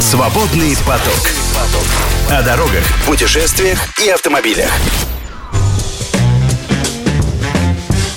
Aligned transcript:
Свободный 0.00 0.74
поток. 0.86 1.30
О 2.30 2.42
дорогах, 2.42 2.82
путешествиях 3.06 3.78
и 4.02 4.08
автомобилях. 4.08 4.70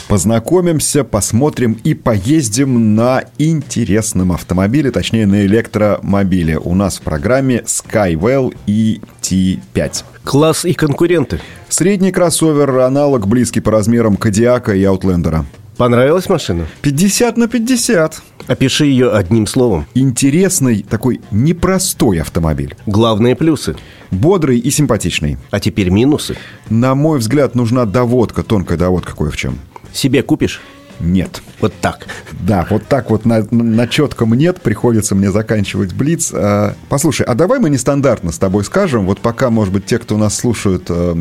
Познакомимся, 0.07 1.03
посмотрим 1.03 1.77
и 1.83 1.93
поездим 1.93 2.95
на 2.95 3.25
интересном 3.37 4.31
автомобиле, 4.31 4.91
точнее 4.91 5.27
на 5.27 5.45
электромобиле. 5.45 6.57
У 6.57 6.73
нас 6.73 6.99
в 6.99 7.01
программе 7.01 7.63
Skywell 7.65 8.55
ET5. 8.65 10.03
Класс 10.23 10.63
и 10.63 10.73
конкуренты. 10.73 11.41
Средний 11.67 12.13
кроссовер, 12.13 12.79
аналог 12.79 13.27
близкий 13.27 13.59
по 13.59 13.71
размерам 13.71 14.15
Кадиака 14.15 14.73
и 14.73 14.83
Аутлендера. 14.85 15.45
Понравилась 15.75 16.29
машина? 16.29 16.65
50 16.81 17.35
на 17.35 17.47
50. 17.47 18.21
Опиши 18.47 18.85
ее 18.85 19.11
одним 19.11 19.47
словом. 19.47 19.85
Интересный, 19.93 20.83
такой 20.83 21.21
непростой 21.31 22.19
автомобиль. 22.19 22.75
Главные 22.85 23.35
плюсы. 23.35 23.75
Бодрый 24.11 24.59
и 24.59 24.69
симпатичный. 24.69 25.37
А 25.51 25.59
теперь 25.59 25.89
минусы. 25.89 26.35
На 26.69 26.93
мой 26.93 27.19
взгляд, 27.19 27.55
нужна 27.55 27.85
доводка, 27.85 28.43
тонкая 28.43 28.77
доводка 28.77 29.15
кое 29.15 29.31
в 29.31 29.37
чем. 29.37 29.57
Себе 29.93 30.23
купишь? 30.23 30.61
Нет. 30.99 31.41
Вот 31.59 31.73
так. 31.81 32.07
Да, 32.31 32.67
вот 32.69 32.87
так 32.87 33.09
вот 33.09 33.25
на, 33.25 33.45
на 33.51 33.87
четком 33.87 34.33
нет, 34.33 34.61
приходится 34.61 35.15
мне 35.15 35.31
заканчивать 35.31 35.93
блиц. 35.93 36.31
А, 36.33 36.75
послушай, 36.89 37.25
а 37.25 37.35
давай 37.35 37.59
мы 37.59 37.69
нестандартно 37.69 38.31
с 38.31 38.37
тобой 38.37 38.63
скажем, 38.63 39.05
вот 39.05 39.19
пока, 39.19 39.49
может 39.49 39.73
быть, 39.73 39.85
те, 39.85 39.99
кто 39.99 40.17
нас 40.17 40.35
слушают, 40.35 40.85
э, 40.89 41.13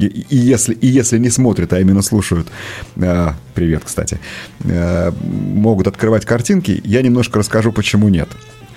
и, 0.00 0.36
если, 0.36 0.74
и 0.74 0.86
если 0.86 1.18
не 1.18 1.30
смотрят, 1.30 1.72
а 1.72 1.80
именно 1.80 2.02
слушают, 2.02 2.48
э, 2.96 3.28
привет, 3.54 3.82
кстати, 3.84 4.18
э, 4.64 5.12
могут 5.20 5.86
открывать 5.86 6.24
картинки, 6.24 6.80
я 6.84 7.02
немножко 7.02 7.38
расскажу, 7.38 7.72
почему 7.72 8.08
нет. 8.08 8.28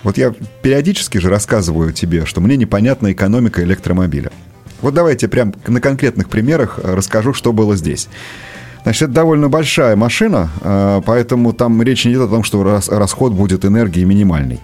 Вот 0.03 0.17
я 0.17 0.33
периодически 0.61 1.17
же 1.17 1.29
рассказываю 1.29 1.91
тебе, 1.91 2.25
что 2.25 2.41
мне 2.41 2.55
непонятна 2.55 3.11
экономика 3.11 3.61
электромобиля. 3.63 4.31
Вот 4.81 4.93
давайте 4.93 5.27
прям 5.27 5.53
на 5.67 5.81
конкретных 5.81 6.29
примерах 6.29 6.79
расскажу, 6.81 7.33
что 7.33 7.51
было 7.51 7.75
здесь. 7.75 8.07
Значит, 8.89 9.03
это 9.03 9.13
довольно 9.13 9.49
большая 9.49 9.95
машина, 9.95 10.49
э, 10.61 11.01
поэтому 11.05 11.53
там 11.53 11.79
речь 11.83 12.05
не 12.05 12.13
идет 12.13 12.23
о 12.23 12.27
том, 12.27 12.43
что 12.43 12.63
расход 12.89 13.33
будет 13.33 13.63
энергии 13.63 14.03
минимальный. 14.03 14.61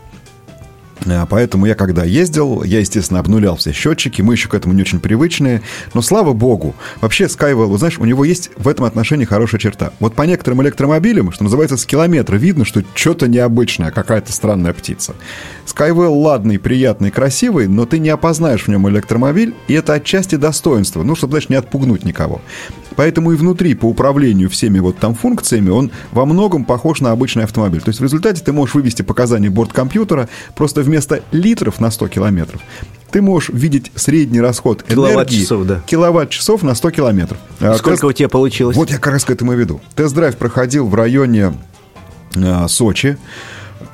Э, 1.05 1.25
поэтому 1.29 1.65
я 1.65 1.75
когда 1.75 2.03
ездил, 2.03 2.63
я, 2.63 2.79
естественно, 2.79 3.19
обнулял 3.19 3.55
все 3.57 3.71
счетчики, 3.71 4.21
мы 4.21 4.33
еще 4.33 4.49
к 4.49 4.53
этому 4.53 4.73
не 4.73 4.81
очень 4.81 4.99
привычные, 4.99 5.61
но 5.93 6.01
слава 6.01 6.33
богу, 6.33 6.75
вообще 7.01 7.25
Skywell, 7.25 7.77
знаешь, 7.77 7.99
у 7.99 8.05
него 8.05 8.25
есть 8.25 8.51
в 8.57 8.67
этом 8.67 8.85
отношении 8.85 9.25
хорошая 9.25 9.59
черта. 9.59 9.91
Вот 9.99 10.15
по 10.15 10.23
некоторым 10.23 10.61
электромобилям, 10.63 11.31
что 11.31 11.43
называется, 11.43 11.77
с 11.77 11.85
километра 11.85 12.37
видно, 12.37 12.65
что 12.65 12.83
что-то 12.93 13.27
необычное, 13.27 13.91
какая-то 13.91 14.31
странная 14.31 14.73
птица. 14.73 15.15
Skywell 15.65 16.21
ладный, 16.21 16.59
приятный, 16.59 17.11
красивый, 17.11 17.67
но 17.67 17.85
ты 17.85 17.99
не 17.99 18.09
опознаешь 18.09 18.63
в 18.63 18.67
нем 18.67 18.87
электромобиль, 18.89 19.53
и 19.67 19.73
это 19.73 19.93
отчасти 19.93 20.35
достоинство, 20.35 21.03
ну, 21.03 21.15
чтобы, 21.15 21.31
знаешь, 21.31 21.49
не 21.49 21.55
отпугнуть 21.55 22.05
никого. 22.05 22.41
Поэтому 22.95 23.31
и 23.31 23.35
внутри 23.35 23.75
по 23.75 23.85
управлению 23.85 24.49
всеми 24.49 24.79
вот 24.79 24.97
там 24.97 25.15
функциями 25.15 25.69
он 25.69 25.91
во 26.11 26.25
многом 26.25 26.63
похож 26.63 27.01
на 27.01 27.11
обычный 27.11 27.43
автомобиль. 27.43 27.81
То 27.81 27.89
есть 27.89 27.99
в 27.99 28.03
результате 28.03 28.41
ты 28.41 28.53
можешь 28.53 28.75
вывести 28.75 29.01
показания 29.01 29.49
борткомпьютера 29.49 30.29
просто 30.55 30.81
вместо 30.85 31.21
литров 31.31 31.79
на 31.79 31.91
100 31.91 32.07
километров 32.07 32.61
ты 33.11 33.21
можешь 33.21 33.49
видеть 33.49 33.93
средний 33.95 34.41
расход 34.41 34.83
киловатт-часов, 34.83 35.65
да. 35.65 35.81
киловатт-часов 35.85 36.63
на 36.63 36.75
100 36.75 36.91
километров. 36.91 37.37
А 37.61 37.75
сколько 37.75 37.91
Тест... 37.91 38.03
у 38.03 38.11
тебя 38.11 38.27
получилось? 38.27 38.75
Вот 38.75 38.89
я 38.89 38.97
как 38.97 39.13
раз 39.13 39.23
к 39.23 39.29
этому 39.29 39.53
веду. 39.53 39.79
Тест-драйв 39.95 40.35
проходил 40.35 40.87
в 40.87 40.95
районе 40.95 41.53
э, 42.35 42.67
Сочи. 42.67 43.17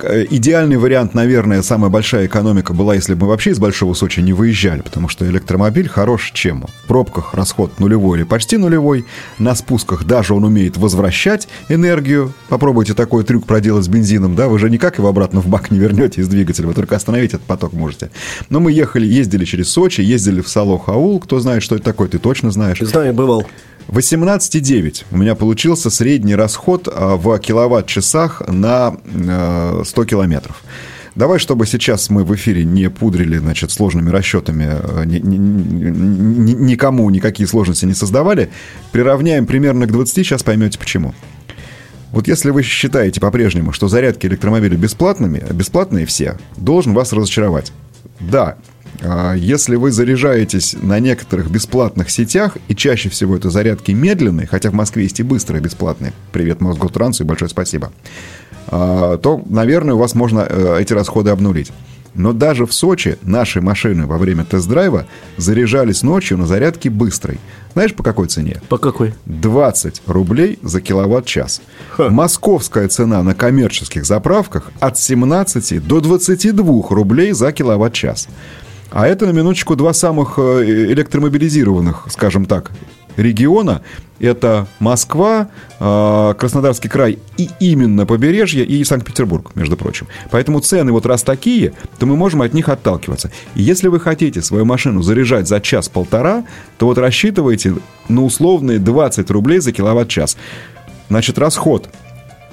Э, 0.01 0.25
идеальный 0.29 0.77
вариант, 0.77 1.13
наверное, 1.13 1.61
самая 1.61 1.89
большая 1.89 2.25
экономика 2.25 2.73
была, 2.73 2.95
если 2.95 3.13
бы 3.13 3.21
мы 3.21 3.27
вообще 3.29 3.51
из 3.51 3.59
Большого 3.59 3.93
Сочи 3.93 4.19
не 4.19 4.33
выезжали, 4.33 4.81
потому 4.81 5.07
что 5.07 5.27
электромобиль 5.27 5.87
хорош 5.87 6.31
чем? 6.33 6.65
В 6.83 6.87
пробках 6.87 7.33
расход 7.33 7.79
нулевой 7.79 8.19
или 8.19 8.25
почти 8.25 8.57
нулевой, 8.57 9.05
на 9.39 9.55
спусках 9.55 10.05
даже 10.05 10.33
он 10.33 10.43
умеет 10.43 10.77
возвращать 10.77 11.47
энергию. 11.69 12.33
Попробуйте 12.49 12.93
такой 12.93 13.23
трюк 13.23 13.45
проделать 13.45 13.85
с 13.85 13.87
бензином, 13.87 14.35
да, 14.35 14.47
вы 14.47 14.59
же 14.59 14.69
никак 14.69 14.97
его 14.97 15.07
обратно 15.07 15.41
в 15.41 15.47
бак 15.47 15.71
не 15.71 15.79
вернете 15.79 16.21
из 16.21 16.27
двигателя, 16.27 16.67
вы 16.67 16.73
только 16.73 16.95
остановить 16.95 17.33
этот 17.33 17.43
поток 17.43 17.73
можете. 17.73 18.11
Но 18.49 18.59
мы 18.59 18.71
ехали, 18.71 19.05
ездили 19.05 19.45
через 19.45 19.69
Сочи, 19.69 20.01
ездили 20.01 20.41
в 20.41 20.47
Салох-Аул, 20.47 21.19
кто 21.19 21.39
знает, 21.39 21.63
что 21.63 21.75
это 21.75 21.85
такое, 21.85 22.07
ты 22.07 22.17
точно 22.17 22.51
знаешь. 22.51 22.79
Знаю, 22.79 23.13
бывал. 23.13 23.45
18,9 23.91 25.03
у 25.11 25.17
меня 25.17 25.35
получился 25.35 25.89
средний 25.89 26.35
расход 26.35 26.87
а, 26.87 27.17
в 27.17 27.37
киловатт-часах 27.39 28.41
на 28.47 28.95
100 29.83 29.83
э, 29.83 30.05
километров. 30.05 30.63
Давай, 31.15 31.39
чтобы 31.39 31.67
сейчас 31.67 32.09
мы 32.09 32.23
в 32.23 32.33
эфире 32.35 32.63
не 32.63 32.89
пудрили, 32.89 33.37
значит, 33.37 33.69
сложными 33.69 34.09
расчетами, 34.09 34.69
э, 34.69 35.03
ни, 35.05 35.17
ни, 35.17 35.35
ни, 35.35 36.53
никому 36.53 37.09
никакие 37.09 37.47
сложности 37.47 37.83
не 37.83 37.93
создавали, 37.93 38.49
приравняем 38.93 39.45
примерно 39.45 39.87
к 39.87 39.91
20, 39.91 40.15
сейчас 40.15 40.41
поймете 40.41 40.79
почему. 40.79 41.13
Вот 42.13 42.29
если 42.29 42.49
вы 42.51 42.63
считаете 42.63 43.19
по-прежнему, 43.19 43.73
что 43.73 43.89
зарядки 43.89 44.25
электромобилей 44.25 44.77
бесплатными, 44.77 45.43
бесплатные 45.51 46.05
все, 46.05 46.37
должен 46.55 46.93
вас 46.93 47.11
разочаровать. 47.11 47.73
Да, 48.21 48.55
если 49.35 49.75
вы 49.75 49.91
заряжаетесь 49.91 50.75
на 50.81 50.99
некоторых 50.99 51.49
бесплатных 51.49 52.09
сетях, 52.09 52.57
и 52.67 52.75
чаще 52.75 53.09
всего 53.09 53.35
это 53.35 53.49
зарядки 53.49 53.91
медленные, 53.91 54.47
хотя 54.47 54.69
в 54.69 54.73
Москве 54.73 55.03
есть 55.03 55.19
и 55.19 55.23
быстрые 55.23 55.61
бесплатные, 55.61 56.13
привет 56.31 56.61
Мосготрансу 56.61 57.23
и 57.23 57.25
большое 57.25 57.49
спасибо, 57.49 57.91
а, 58.67 59.17
то, 59.17 59.41
наверное, 59.47 59.95
у 59.95 59.97
вас 59.97 60.15
можно 60.15 60.45
э, 60.47 60.77
эти 60.79 60.93
расходы 60.93 61.29
обнулить. 61.31 61.71
Но 62.13 62.33
даже 62.33 62.65
в 62.65 62.73
Сочи 62.73 63.17
наши 63.21 63.61
машины 63.61 64.05
во 64.05 64.17
время 64.17 64.43
тест-драйва 64.43 65.05
заряжались 65.37 66.03
ночью 66.03 66.37
на 66.37 66.45
зарядке 66.45 66.89
быстрой. 66.89 67.39
Знаешь, 67.73 67.93
по 67.93 68.03
какой 68.03 68.27
цене? 68.27 68.61
По 68.67 68.77
какой? 68.77 69.13
20 69.25 70.01
рублей 70.07 70.59
за 70.61 70.81
киловатт-час. 70.81 71.61
Московская 71.97 72.89
цена 72.89 73.23
на 73.23 73.33
коммерческих 73.33 74.05
заправках 74.05 74.71
от 74.81 74.97
17 74.97 75.85
до 75.85 76.01
22 76.01 76.89
рублей 76.89 77.31
за 77.31 77.53
киловатт-час. 77.53 78.27
А 78.91 79.07
это, 79.07 79.25
на 79.25 79.31
минуточку, 79.31 79.75
два 79.75 79.93
самых 79.93 80.37
э, 80.37 80.63
электромобилизированных, 80.91 82.07
скажем 82.09 82.45
так, 82.45 82.71
региона. 83.15 83.81
Это 84.19 84.67
Москва, 84.79 85.49
э, 85.79 86.33
Краснодарский 86.37 86.89
край 86.89 87.17
и 87.37 87.49
именно 87.59 88.05
побережье 88.05 88.65
и 88.65 88.83
Санкт-Петербург, 88.83 89.51
между 89.55 89.77
прочим. 89.77 90.07
Поэтому 90.29 90.59
цены 90.59 90.91
вот 90.91 91.05
раз 91.05 91.23
такие, 91.23 91.73
то 91.99 92.05
мы 92.05 92.15
можем 92.17 92.41
от 92.41 92.53
них 92.53 92.67
отталкиваться. 92.69 93.31
И 93.55 93.63
если 93.63 93.87
вы 93.87 93.99
хотите 93.99 94.41
свою 94.41 94.65
машину 94.65 95.01
заряжать 95.01 95.47
за 95.47 95.61
час-полтора, 95.61 96.43
то 96.77 96.85
вот 96.85 96.97
рассчитывайте 96.97 97.75
на 98.09 98.23
условные 98.23 98.77
20 98.77 99.31
рублей 99.31 99.59
за 99.59 99.71
киловатт-час. 99.71 100.37
Значит, 101.09 101.37
расход 101.39 101.89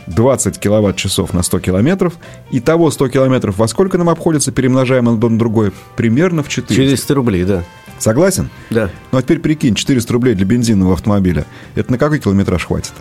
20 0.08 0.58
киловатт-часов 0.58 1.32
на 1.32 1.42
100 1.42 1.60
километров. 1.60 2.14
И 2.50 2.60
того 2.60 2.90
100 2.90 3.08
километров 3.08 3.58
во 3.58 3.68
сколько 3.68 3.98
нам 3.98 4.08
обходится, 4.08 4.52
перемножаем 4.52 5.08
одно 5.08 5.28
на 5.28 5.38
другое? 5.38 5.72
Примерно 5.96 6.42
в 6.42 6.48
400. 6.48 6.74
400 6.74 7.14
рублей, 7.14 7.44
да. 7.44 7.64
Согласен? 7.98 8.48
Да. 8.70 8.90
Ну, 9.10 9.18
а 9.18 9.22
теперь 9.22 9.40
прикинь, 9.40 9.74
400 9.74 10.12
рублей 10.12 10.34
для 10.34 10.46
бензинного 10.46 10.94
автомобиля. 10.94 11.46
Это 11.74 11.90
на 11.90 11.98
какой 11.98 12.20
километраж 12.20 12.66
хватит? 12.66 12.92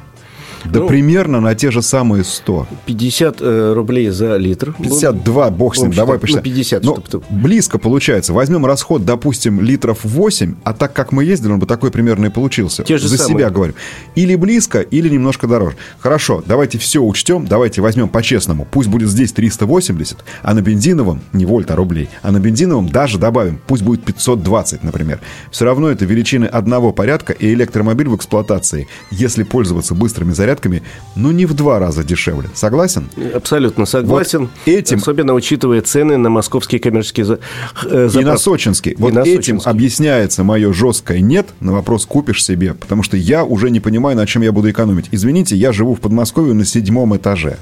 Да 0.65 0.81
ну, 0.81 0.87
примерно 0.87 1.39
на 1.39 1.55
те 1.55 1.71
же 1.71 1.81
самые 1.81 2.23
100. 2.23 2.67
50 2.85 3.37
э, 3.41 3.73
рублей 3.73 4.09
за 4.09 4.37
литр. 4.37 4.73
52, 4.73 5.49
бог 5.51 5.75
с 5.75 5.79
ним, 5.79 5.91
давай 5.91 6.19
посчитаем. 6.19 6.45
Ну, 6.45 6.51
50, 6.51 6.83
Но 6.83 7.03
чтобы... 7.05 7.25
Близко 7.29 7.77
получается. 7.77 8.33
Возьмем 8.33 8.65
расход, 8.65 9.05
допустим, 9.05 9.61
литров 9.61 9.99
8, 10.03 10.55
а 10.63 10.73
так 10.73 10.93
как 10.93 11.11
мы 11.11 11.23
ездили, 11.23 11.51
он 11.51 11.59
бы 11.59 11.65
такой 11.65 11.91
примерно 11.91 12.27
и 12.27 12.29
получился. 12.29 12.83
Те 12.83 12.97
же 12.97 13.07
за 13.07 13.17
самые. 13.17 13.37
себя 13.37 13.49
говорю. 13.49 13.73
Или 14.15 14.35
близко, 14.35 14.81
или 14.81 15.09
немножко 15.09 15.47
дороже. 15.47 15.75
Хорошо, 15.99 16.43
давайте 16.45 16.77
все 16.77 17.01
учтем, 17.01 17.45
давайте 17.47 17.81
возьмем 17.81 18.09
по-честному. 18.09 18.67
Пусть 18.69 18.89
будет 18.89 19.09
здесь 19.09 19.31
380, 19.33 20.17
а 20.41 20.53
на 20.53 20.61
бензиновом, 20.61 21.21
не 21.33 21.45
вольт, 21.45 21.71
а 21.71 21.75
рублей, 21.75 22.09
а 22.21 22.31
на 22.31 22.39
бензиновом 22.39 22.89
даже 22.89 23.17
добавим, 23.17 23.59
пусть 23.67 23.83
будет 23.83 24.03
520, 24.03 24.83
например. 24.83 25.19
Все 25.51 25.65
равно 25.65 25.89
это 25.89 26.05
величины 26.05 26.45
одного 26.45 26.91
порядка, 26.91 27.33
и 27.33 27.53
электромобиль 27.53 28.07
в 28.07 28.15
эксплуатации, 28.15 28.87
если 29.11 29.43
пользоваться 29.43 29.95
быстрыми 29.95 30.31
зарядками, 30.31 30.46
зарядками, 30.47 30.81
ну, 31.15 31.31
не 31.31 31.45
в 31.45 31.53
два 31.53 31.79
раза 31.79 32.03
дешевле. 32.03 32.49
Согласен? 32.53 33.09
Абсолютно 33.33 33.85
согласен. 33.85 34.41
Вот 34.41 34.49
этим... 34.65 34.97
Особенно 34.97 35.33
учитывая 35.33 35.81
цены 35.81 36.17
на 36.17 36.29
московские 36.29 36.79
коммерческие 36.79 37.25
заправки. 37.25 37.47
Э, 37.89 38.09
и 38.13 38.23
на 38.23 38.37
сочинский. 38.37 38.95
Вот 38.97 39.13
на 39.13 39.19
этим 39.19 39.61
объясняется 39.63 40.43
мое 40.43 40.71
жесткое 40.73 41.19
«нет» 41.19 41.47
на 41.59 41.73
вопрос 41.73 42.05
«купишь 42.05 42.43
себе», 42.43 42.73
потому 42.73 43.03
что 43.03 43.17
я 43.17 43.43
уже 43.43 43.69
не 43.69 43.79
понимаю, 43.79 44.15
на 44.15 44.25
чем 44.25 44.41
я 44.41 44.51
буду 44.51 44.69
экономить. 44.69 45.09
Извините, 45.11 45.55
я 45.55 45.73
живу 45.73 45.95
в 45.95 45.99
Подмосковье 45.99 46.53
на 46.53 46.65
седьмом 46.65 47.15
этаже. 47.15 47.57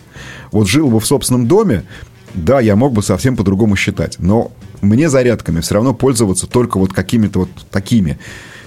Вот 0.51 0.67
жил 0.67 0.89
бы 0.89 0.99
в 0.99 1.05
собственном 1.05 1.47
доме, 1.47 1.83
да, 2.33 2.59
я 2.59 2.75
мог 2.75 2.93
бы 2.93 3.01
совсем 3.01 3.35
по-другому 3.35 3.75
считать, 3.75 4.17
но 4.19 4.51
мне 4.81 5.09
зарядками 5.09 5.61
все 5.61 5.75
равно 5.75 5.93
пользоваться 5.93 6.47
только 6.47 6.77
вот 6.77 6.93
какими-то 6.93 7.39
вот 7.39 7.49
такими. 7.71 8.19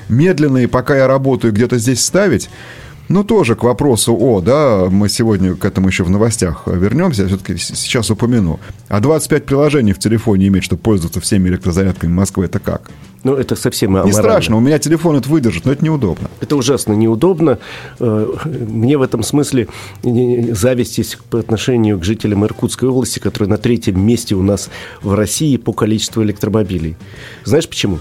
Медленные, 0.08 0.68
пока 0.68 0.96
я 0.96 1.06
работаю, 1.06 1.52
где-то 1.52 1.78
здесь 1.78 2.04
ставить– 2.04 2.48
Ну, 3.08 3.24
тоже 3.24 3.54
к 3.54 3.62
вопросу 3.62 4.14
о, 4.14 4.40
да, 4.40 4.88
мы 4.90 5.08
сегодня 5.08 5.54
к 5.54 5.64
этому 5.64 5.88
еще 5.88 6.04
в 6.04 6.10
новостях 6.10 6.64
вернемся, 6.66 7.22
я 7.22 7.28
все-таки 7.28 7.56
сейчас 7.56 8.10
упомяну. 8.10 8.60
А 8.88 9.00
25 9.00 9.46
приложений 9.46 9.94
в 9.94 9.98
телефоне 9.98 10.48
иметь, 10.48 10.64
чтобы 10.64 10.82
пользоваться 10.82 11.20
всеми 11.20 11.48
электрозарядками 11.48 12.12
Москвы, 12.12 12.44
это 12.44 12.58
как? 12.58 12.90
Ну, 13.24 13.34
это 13.34 13.56
совсем 13.56 14.00
Не 14.04 14.12
страшно, 14.12 14.56
у 14.56 14.60
меня 14.60 14.78
телефон 14.78 15.16
это 15.16 15.28
выдержит, 15.28 15.64
но 15.64 15.72
это 15.72 15.84
неудобно. 15.84 16.30
Это 16.40 16.54
ужасно 16.54 16.92
неудобно. 16.92 17.58
Э, 17.98 18.26
мне 18.44 18.98
в 18.98 19.02
этом 19.02 19.22
смысле 19.22 19.68
зависть 20.02 20.98
есть 20.98 21.18
по 21.30 21.38
отношению 21.38 21.98
к 21.98 22.04
жителям 22.04 22.44
Иркутской 22.44 22.88
области, 22.88 23.18
которые 23.18 23.48
на 23.48 23.56
третьем 23.56 24.00
месте 24.00 24.34
у 24.34 24.42
нас 24.42 24.70
в 25.02 25.14
России 25.14 25.56
по 25.56 25.72
количеству 25.72 26.22
электромобилей. 26.22 26.96
Знаешь 27.44 27.68
почему? 27.68 27.98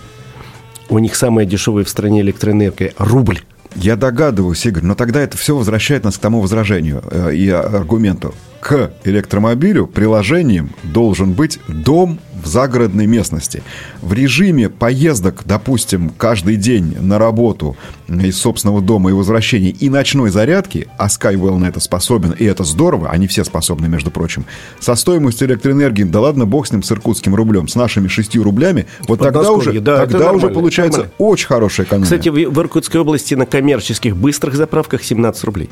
У 0.89 0.99
них 0.99 1.15
самая 1.15 1.45
дешевая 1.45 1.83
в 1.83 1.89
стране 1.89 2.21
электроэнергия– 2.21 2.93
рубль. 2.97 3.39
Я 3.77 3.95
догадываюсь, 3.95 4.65
Игорь, 4.65 4.83
но 4.83 4.95
тогда 4.95 5.21
это 5.21 5.37
все 5.37 5.55
возвращает 5.55 6.03
нас 6.03 6.17
к 6.17 6.21
тому 6.21 6.41
возражению 6.41 7.03
э, 7.11 7.35
и 7.35 7.47
аргументу 7.49 8.33
к 8.59 8.91
электромобилю 9.03 9.87
приложением 9.87 10.71
должен 10.83 11.33
быть 11.33 11.59
дом 11.67 12.19
в 12.43 12.47
загородной 12.47 13.07
местности. 13.07 13.63
В 14.01 14.13
режиме 14.13 14.69
поездок, 14.69 15.41
допустим, 15.45 16.09
каждый 16.09 16.55
день 16.55 16.95
на 16.99 17.17
работу 17.17 17.75
из 18.07 18.37
собственного 18.37 18.81
дома 18.81 19.09
и 19.09 19.13
возвращения 19.13 19.69
и 19.69 19.89
ночной 19.89 20.29
зарядки, 20.29 20.87
а 20.97 21.07
Skywell 21.07 21.57
на 21.57 21.65
это 21.65 21.79
способен, 21.79 22.31
и 22.31 22.45
это 22.45 22.63
здорово, 22.63 23.09
они 23.09 23.27
все 23.27 23.43
способны, 23.43 23.87
между 23.87 24.11
прочим, 24.11 24.45
со 24.79 24.95
стоимостью 24.95 25.47
электроэнергии, 25.47 26.03
да 26.03 26.21
ладно, 26.21 26.45
бог 26.45 26.67
с 26.67 26.71
ним, 26.71 26.83
с 26.83 26.91
иркутским 26.91 27.35
рублем, 27.35 27.67
с 27.67 27.75
нашими 27.75 28.07
шестью 28.07 28.43
рублями, 28.43 28.85
вот 29.07 29.19
тогда 29.19 29.51
уже, 29.51 29.79
да, 29.81 30.05
тогда 30.05 30.31
уже 30.31 30.49
получается 30.49 30.99
нормально. 30.99 31.15
очень 31.17 31.47
хорошая 31.47 31.85
экономия. 31.85 32.05
Кстати, 32.05 32.29
в 32.29 32.59
Иркутской 32.59 33.01
области 33.01 33.33
на 33.33 33.45
коммерческих 33.45 34.15
быстрых 34.15 34.55
заправках 34.55 35.03
17 35.03 35.43
рублей 35.43 35.69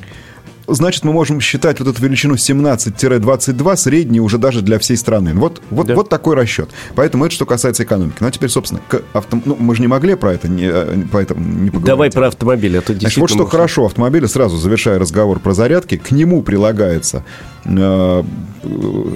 значит, 0.68 1.04
мы 1.04 1.14
можем 1.14 1.42
считать 1.42 1.80
вот 1.80 1.90
эту 1.90 2.02
величину 2.02 2.36
17-22 2.36 3.76
средней 3.76 4.20
уже 4.20 4.38
даже 4.38 4.62
для 4.62 4.80
всей 4.80 4.98
страны. 4.98 5.34
Вот, 5.34 5.62
вот, 5.70 5.88
да. 5.88 5.96
вот 5.96 6.10
такой 6.10 6.36
расчет. 6.36 6.70
Поэтому 6.96 7.26
это 7.26 7.36
что 7.36 7.46
касается 7.46 7.84
экономики. 7.84 8.18
Ну, 8.20 8.28
а 8.28 8.32
теперь, 8.32 8.50
собственно, 8.50 8.82
к 8.88 9.02
авто... 9.14 9.40
ну, 9.46 9.56
мы 9.60 9.76
же 9.76 9.82
не 9.82 9.88
могли 9.88 10.16
про 10.16 10.34
это 10.34 10.48
не, 10.48 10.66
э, 10.66 11.04
поэтому 11.12 11.42
не 11.42 11.70
поговорить. 11.70 11.86
Давай 11.86 12.12
про 12.12 12.28
автомобили. 12.28 12.78
А 12.78 12.82
то 12.82 12.94
Значит, 12.94 13.18
вот 13.18 13.30
что 13.30 13.40
можно... 13.40 13.52
хорошо. 13.52 13.86
Автомобили, 13.86 14.26
сразу 14.26 14.58
завершая 14.58 15.00
разговор 15.00 15.40
про 15.40 15.54
зарядки, 15.54 15.98
к 15.98 16.12
нему 16.12 16.42
прилагается 16.42 17.24
э, 17.66 18.24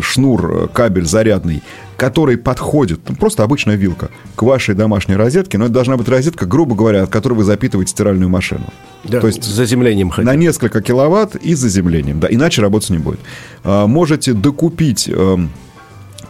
шнур, 0.01 0.69
кабель 0.73 1.05
зарядный 1.05 1.63
который 1.99 2.37
подходит, 2.37 3.01
ну, 3.09 3.15
просто 3.15 3.43
обычная 3.43 3.75
вилка, 3.75 4.09
к 4.35 4.41
вашей 4.41 4.73
домашней 4.73 5.15
розетке, 5.15 5.57
но 5.57 5.65
это 5.65 5.73
должна 5.73 5.97
быть 5.97 6.07
розетка, 6.07 6.45
грубо 6.45 6.73
говоря, 6.73 7.03
от 7.03 7.09
которой 7.09 7.33
вы 7.33 7.43
запитываете 7.43 7.91
стиральную 7.91 8.29
машину. 8.29 8.63
Да, 9.03 9.19
То 9.19 9.27
есть 9.27 9.43
с 9.43 9.47
заземлением 9.47 10.09
хотим. 10.09 10.25
На 10.25 10.35
несколько 10.35 10.81
киловатт 10.81 11.35
и 11.35 11.53
с 11.53 11.59
заземлением, 11.59 12.19
да, 12.19 12.27
иначе 12.31 12.61
работать 12.61 12.89
не 12.91 12.99
будет. 12.99 13.19
А, 13.63 13.85
можете 13.85 14.33
докупить 14.33 15.09
эм, 15.09 15.49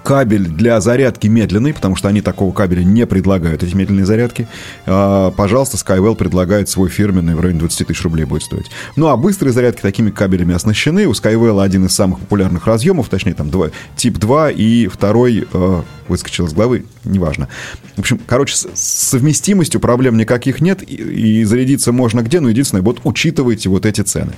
кабель 0.04 0.48
для 0.48 0.80
зарядки 0.82 1.28
медленный, 1.28 1.74
потому 1.74 1.96
что 1.96 2.08
они 2.08 2.22
такого 2.22 2.54
кабеля 2.54 2.84
не 2.84 3.06
предлагают, 3.06 3.64
эти 3.64 3.76
медленные 3.76 4.06
зарядки. 4.06 4.48
А, 4.86 5.32
пожалуйста, 5.32 5.78
Skywell 5.78 6.16
предлагает 6.16 6.70
свой 6.70 6.90
фирменный, 6.90 7.36
в 7.36 7.42
районе 7.42 7.60
20 7.60 7.88
тысяч 7.88 8.04
рублей 8.04 8.26
будет 8.26 8.44
стоить. 8.44 8.70
Ну, 8.96 9.08
а 9.08 9.18
быстрые 9.18 9.54
зарядки 9.54 9.82
такими 9.82 10.10
кабелями 10.10 10.54
оснащены. 10.54 11.08
У 11.08 11.12
Skywell 11.12 11.64
один 11.64 11.86
из 11.86 11.94
самых 11.94 12.20
популярных 12.20 12.68
разъемов, 12.68 13.10
точнее, 13.10 13.34
там 13.34 13.50
два, 13.50 13.70
тип 13.96 14.18
2 14.18 14.52
и 14.52 14.88
второй 14.88 15.48
э, 15.52 15.82
выскочил 16.08 16.48
из 16.48 16.54
головы, 16.54 16.86
неважно. 17.06 17.48
В 17.96 18.00
общем, 18.00 18.20
короче, 18.26 18.56
с 18.56 18.68
совместимостью 18.74 19.80
проблем 19.80 20.18
никаких 20.18 20.62
нет, 20.62 20.82
и, 20.84 20.96
и 20.96 21.44
зарядиться 21.44 21.92
можно 21.92 22.22
где, 22.22 22.40
но 22.40 22.50
единственное, 22.50 22.82
вот 22.82 23.00
учитывайте 23.04 23.70
вот 23.70 23.86
эти 23.86 24.02
цены. 24.02 24.34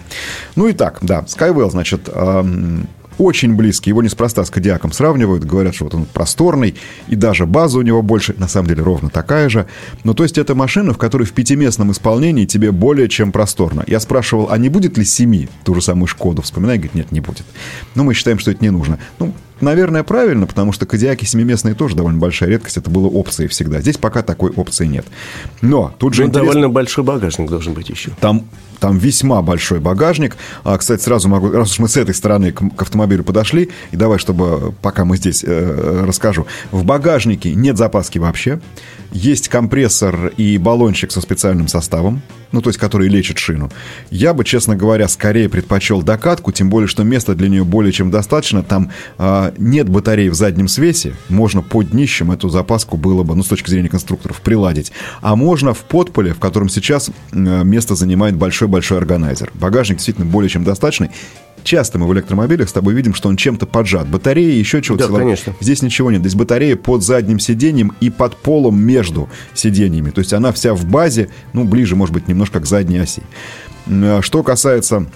Ну 0.56 0.68
и 0.68 0.74
так, 0.74 1.00
да, 1.02 1.26
Skywell, 1.28 1.72
значит, 1.72 2.10
очень 3.18 3.56
близкий. 3.56 3.90
Его 3.90 4.02
неспроста 4.02 4.44
с 4.46 4.50
Кадиаком 4.50 4.92
сравнивают. 4.92 5.44
Говорят, 5.44 5.76
что 5.76 5.86
вот 5.86 5.96
он 5.96 6.06
просторный, 6.06 6.76
и 7.08 7.16
даже 7.16 7.46
база 7.46 7.80
у 7.80 7.82
него 7.82 8.02
больше. 8.02 8.34
На 8.38 8.48
самом 8.48 8.68
деле 8.68 8.84
ровно 8.84 9.10
такая 9.10 9.50
же. 9.50 9.68
Ну, 10.04 10.14
то 10.14 10.24
есть, 10.24 10.38
это 10.38 10.56
машина, 10.56 10.94
в 10.94 10.98
которой 10.98 11.24
в 11.24 11.34
пятиместном 11.34 11.92
исполнении 11.92 12.46
тебе 12.46 12.72
более 12.72 13.10
чем 13.10 13.32
просторно. 13.32 13.84
Я 13.88 14.00
спрашивал, 14.00 14.50
а 14.50 14.58
не 14.58 14.70
будет 14.70 14.98
ли 14.98 15.06
семи? 15.06 15.50
Ту 15.64 15.76
же 15.76 15.82
самую 15.82 16.08
Шкоду 16.08 16.42
вспоминай. 16.42 16.78
Говорит, 16.78 16.96
нет, 16.96 17.12
не 17.12 17.20
будет. 17.20 17.46
Но 17.96 18.04
мы 18.04 18.14
считаем, 18.14 18.40
что 18.40 18.52
это 18.52 18.64
не 18.64 18.70
нужно. 18.70 19.00
Ну, 19.20 19.34
наверное, 19.62 20.04
правильно, 20.04 20.48
потому 20.48 20.72
что 20.72 20.86
Кадиаки 20.86 21.26
семиместные 21.26 21.76
тоже 21.76 21.96
довольно 21.96 22.20
большая 22.20 22.50
редкость. 22.50 22.78
Это 22.78 22.90
было 22.90 23.08
опцией 23.08 23.48
всегда. 23.50 23.82
Здесь 23.82 23.98
пока 23.98 24.22
такой 24.22 24.52
опции 24.52 24.86
нет. 24.86 25.06
Но 25.62 25.94
тут 25.98 26.14
же... 26.14 26.24
Ну, 26.24 26.30
интерес... 26.30 26.48
довольно 26.48 26.70
большой 26.70 27.04
багажник 27.04 27.50
должен 27.50 27.74
быть 27.74 27.90
еще. 27.90 28.12
Там 28.20 28.46
там 28.82 28.98
весьма 28.98 29.44
большой 29.44 29.80
багажник. 29.80 30.36
А, 30.64 30.76
кстати, 30.78 31.02
сразу 31.04 31.30
могу, 31.30 31.52
раз 31.52 31.72
уж 31.72 31.80
мы 31.80 31.88
с 31.88 31.98
этой 31.98 32.16
стороны 32.16 32.52
к, 32.52 32.68
к 32.76 32.82
автомобилю 32.82 33.24
подошли, 33.24 33.70
и 33.92 33.96
давай, 33.96 34.18
чтобы 34.18 34.74
пока 34.82 35.06
мы 35.06 35.18
здесь 35.18 35.44
э, 35.46 36.04
расскажу. 36.06 36.48
В 36.72 36.84
багажнике 36.84 37.54
нет 37.54 37.78
запаски 37.78 38.18
вообще. 38.18 38.60
Есть 39.12 39.50
компрессор 39.50 40.28
и 40.38 40.58
баллончик 40.58 41.12
со 41.12 41.22
специальным 41.22 41.68
составом 41.68 42.22
ну, 42.52 42.62
то 42.62 42.70
есть, 42.70 42.80
который 42.80 43.08
лечит 43.08 43.38
шину. 43.38 43.70
Я 44.10 44.34
бы, 44.34 44.44
честно 44.44 44.76
говоря, 44.76 45.08
скорее 45.08 45.50
предпочел 45.50 46.02
докатку, 46.02 46.52
тем 46.52 46.70
более, 46.70 46.88
что 46.88 47.04
места 47.04 47.36
для 47.36 47.50
нее 47.50 47.64
более 47.64 47.92
чем 47.92 48.12
достаточно. 48.12 48.64
Там 48.64 48.92
э, 49.18 49.54
нет 49.58 49.90
батареи 49.90 50.30
в 50.30 50.36
заднем 50.36 50.68
свесе, 50.68 51.16
можно 51.30 51.62
под 51.62 51.92
днищем 51.92 52.32
эту 52.32 52.50
запаску 52.50 52.98
было 52.98 53.24
бы, 53.24 53.36
ну, 53.36 53.44
с 53.44 53.48
точки 53.48 53.70
зрения 53.70 53.90
конструкторов, 53.90 54.42
приладить. 54.42 54.92
А 55.22 55.36
можно 55.36 55.74
в 55.74 55.80
подполе, 55.80 56.34
в 56.34 56.40
котором 56.40 56.70
сейчас 56.70 57.10
э, 57.10 57.14
место 57.64 57.96
занимает 57.96 58.36
большой-большой 58.36 58.98
органайзер. 58.98 59.52
Багажник 59.54 59.98
действительно 59.98 60.28
более 60.28 60.50
чем 60.50 60.64
достаточный 60.64 61.12
часто 61.64 62.00
мы 62.00 62.08
в 62.08 62.14
электромобилях 62.14 62.70
с 62.70 62.74
тобой 62.74 62.94
видим, 62.94 63.14
что 63.14 63.30
он 63.30 63.38
чем-то 63.38 63.66
поджат. 63.66 64.08
Батарея, 64.08 64.54
еще 64.54 64.82
чего-то. 64.82 65.08
Да, 65.08 65.18
конечно. 65.18 65.54
Здесь 65.60 65.82
ничего 65.82 66.12
нет. 66.12 66.22
Здесь 66.22 66.36
батарея 66.36 66.76
под 66.76 67.04
задним 67.04 67.40
сиденьем 67.40 67.94
и 68.00 68.10
под 68.10 68.36
полом 68.38 68.80
между 68.82 69.30
сиденьями. 69.54 70.10
То 70.12 70.20
есть 70.20 70.34
она 70.34 70.52
вся 70.52 70.74
в 70.74 70.86
базе, 70.86 71.30
ну, 71.54 71.64
ближе, 71.64 71.96
может 71.96 72.14
быть, 72.14 72.28
немножко 72.28 72.60
к 72.60 72.66
задней 72.66 73.00
оси. 73.00 73.24
А 73.88 74.22
что 74.22 74.44
касается 74.44 75.08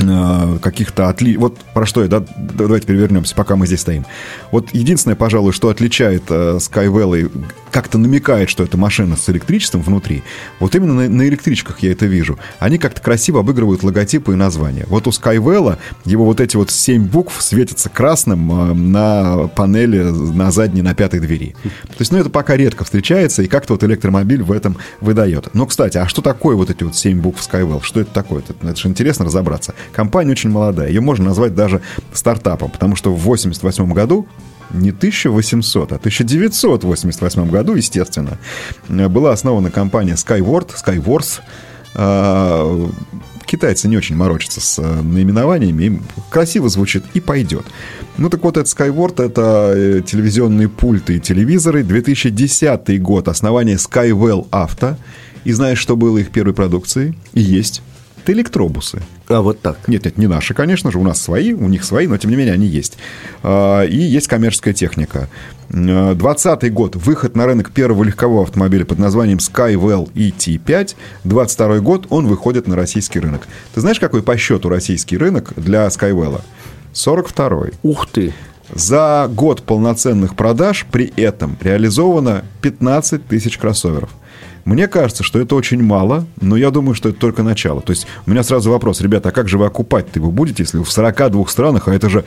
Э, 0.00 0.58
каких-то 0.62 1.08
отли... 1.08 1.36
Вот 1.36 1.58
про 1.74 1.84
что 1.84 2.02
я, 2.02 2.08
да, 2.08 2.24
давайте 2.36 2.86
перевернемся, 2.86 3.34
пока 3.34 3.56
мы 3.56 3.66
здесь 3.66 3.80
стоим. 3.80 4.06
Вот 4.52 4.72
единственное, 4.72 5.16
пожалуй, 5.16 5.52
что 5.52 5.70
отличает 5.70 6.22
э, 6.28 6.58
Skywell 6.58 7.30
как-то 7.70 7.98
намекает, 7.98 8.48
что 8.50 8.64
это 8.64 8.76
машина 8.76 9.16
с 9.16 9.28
электричеством 9.28 9.82
внутри, 9.82 10.22
вот 10.60 10.74
именно 10.74 10.94
на, 10.94 11.08
на 11.08 11.28
электричках 11.28 11.80
я 11.80 11.92
это 11.92 12.06
вижу. 12.06 12.38
Они 12.58 12.78
как-то 12.78 13.00
красиво 13.00 13.40
обыгрывают 13.40 13.82
логотипы 13.82 14.32
и 14.32 14.36
названия. 14.36 14.84
Вот 14.88 15.06
у 15.06 15.10
Skywell 15.10 15.78
его 16.04 16.24
вот 16.24 16.40
эти 16.40 16.56
вот 16.56 16.70
семь 16.70 17.04
букв 17.04 17.42
светятся 17.42 17.88
красным 17.88 18.52
э, 18.52 18.74
на 18.74 19.48
панели 19.48 20.02
на 20.02 20.50
задней, 20.50 20.82
на 20.82 20.94
пятой 20.94 21.20
двери. 21.20 21.54
То 21.62 21.96
есть, 22.00 22.12
ну, 22.12 22.18
это 22.18 22.30
пока 22.30 22.56
редко 22.56 22.84
встречается, 22.84 23.42
и 23.42 23.46
как-то 23.46 23.74
вот 23.74 23.84
электромобиль 23.84 24.42
в 24.42 24.52
этом 24.52 24.76
выдает. 25.00 25.54
Но, 25.54 25.66
кстати, 25.66 25.98
а 25.98 26.08
что 26.08 26.22
такое 26.22 26.56
вот 26.56 26.70
эти 26.70 26.84
вот 26.84 26.96
семь 26.96 27.20
букв 27.20 27.40
Skywell? 27.40 27.82
Что 27.82 28.00
это 28.00 28.12
такое? 28.12 28.40
Это, 28.40 28.54
это 28.62 28.76
же 28.76 28.88
интересно 28.88 29.24
разобраться. 29.24 29.74
Компания 29.92 30.32
очень 30.32 30.50
молодая. 30.50 30.88
Ее 30.88 31.00
можно 31.00 31.26
назвать 31.26 31.54
даже 31.54 31.80
стартапом, 32.12 32.70
потому 32.70 32.96
что 32.96 33.10
в 33.10 33.20
1988 33.20 33.92
году 33.92 34.26
не 34.70 34.90
1800, 34.90 35.92
а 35.92 35.96
1988 35.96 37.50
году, 37.50 37.74
естественно, 37.74 38.38
была 38.88 39.32
основана 39.32 39.70
компания 39.70 40.14
Skyward, 40.14 40.70
Skywars. 40.74 41.40
А, 41.94 42.90
китайцы 43.48 43.88
не 43.88 43.96
очень 43.96 44.14
морочатся 44.14 44.60
с 44.60 44.78
э, 44.78 45.02
наименованиями, 45.02 45.84
им 45.84 46.02
красиво 46.30 46.68
звучит 46.68 47.02
и 47.14 47.20
пойдет. 47.20 47.64
Ну 48.18 48.28
так 48.28 48.44
вот, 48.44 48.56
это 48.56 48.68
Skyward, 48.68 49.24
это 49.24 49.72
э, 49.74 50.02
телевизионные 50.06 50.68
пульты 50.68 51.16
и 51.16 51.20
телевизоры. 51.20 51.82
2010 51.82 53.02
год, 53.02 53.28
основание 53.28 53.76
Skywell 53.76 54.48
Auto. 54.50 54.96
И 55.44 55.52
знаешь, 55.52 55.78
что 55.78 55.96
было 55.96 56.18
их 56.18 56.30
первой 56.30 56.52
продукцией? 56.52 57.14
И 57.32 57.40
есть 57.40 57.82
это 58.28 58.32
электробусы. 58.32 59.02
А 59.28 59.40
вот 59.40 59.60
так? 59.60 59.88
Нет, 59.88 60.04
нет, 60.04 60.18
не 60.18 60.26
наши, 60.26 60.52
конечно 60.52 60.90
же, 60.90 60.98
у 60.98 61.02
нас 61.02 61.20
свои, 61.20 61.54
у 61.54 61.68
них 61.68 61.84
свои, 61.84 62.06
но 62.06 62.18
тем 62.18 62.30
не 62.30 62.36
менее 62.36 62.54
они 62.54 62.66
есть. 62.66 62.98
А, 63.42 63.84
и 63.84 63.96
есть 63.96 64.28
коммерческая 64.28 64.74
техника. 64.74 65.28
20 65.70 66.46
а, 66.46 66.70
год, 66.70 66.96
выход 66.96 67.36
на 67.36 67.46
рынок 67.46 67.72
первого 67.72 68.04
легкового 68.04 68.42
автомобиля 68.42 68.84
под 68.84 68.98
названием 68.98 69.38
Skywell 69.38 70.12
ET5. 70.12 70.94
22 71.24 71.78
год, 71.80 72.06
он 72.10 72.26
выходит 72.26 72.66
на 72.66 72.76
российский 72.76 73.20
рынок. 73.20 73.48
Ты 73.74 73.80
знаешь, 73.80 74.00
какой 74.00 74.22
по 74.22 74.36
счету 74.36 74.68
российский 74.68 75.16
рынок 75.16 75.52
для 75.56 75.86
Skywell? 75.86 76.42
42 76.92 77.68
Ух 77.82 78.06
ты! 78.08 78.34
За 78.74 79.30
год 79.32 79.62
полноценных 79.62 80.36
продаж 80.36 80.86
при 80.90 81.06
этом 81.16 81.56
реализовано 81.62 82.44
15 82.60 83.26
тысяч 83.26 83.56
кроссоверов. 83.56 84.10
Мне 84.64 84.86
кажется, 84.86 85.22
что 85.22 85.40
это 85.40 85.54
очень 85.54 85.82
мало, 85.82 86.26
но 86.40 86.56
я 86.56 86.70
думаю, 86.70 86.94
что 86.94 87.08
это 87.08 87.18
только 87.18 87.42
начало. 87.42 87.80
То 87.80 87.92
есть 87.92 88.06
у 88.26 88.30
меня 88.30 88.42
сразу 88.42 88.70
вопрос, 88.70 89.00
ребята, 89.00 89.30
а 89.30 89.32
как 89.32 89.48
же 89.48 89.56
вы 89.56 89.66
окупать-то 89.66 90.20
вы 90.20 90.30
будете, 90.30 90.62
если 90.62 90.78
в 90.78 90.90
42 90.90 91.46
странах, 91.46 91.88
а 91.88 91.94
это 91.94 92.10
же 92.10 92.24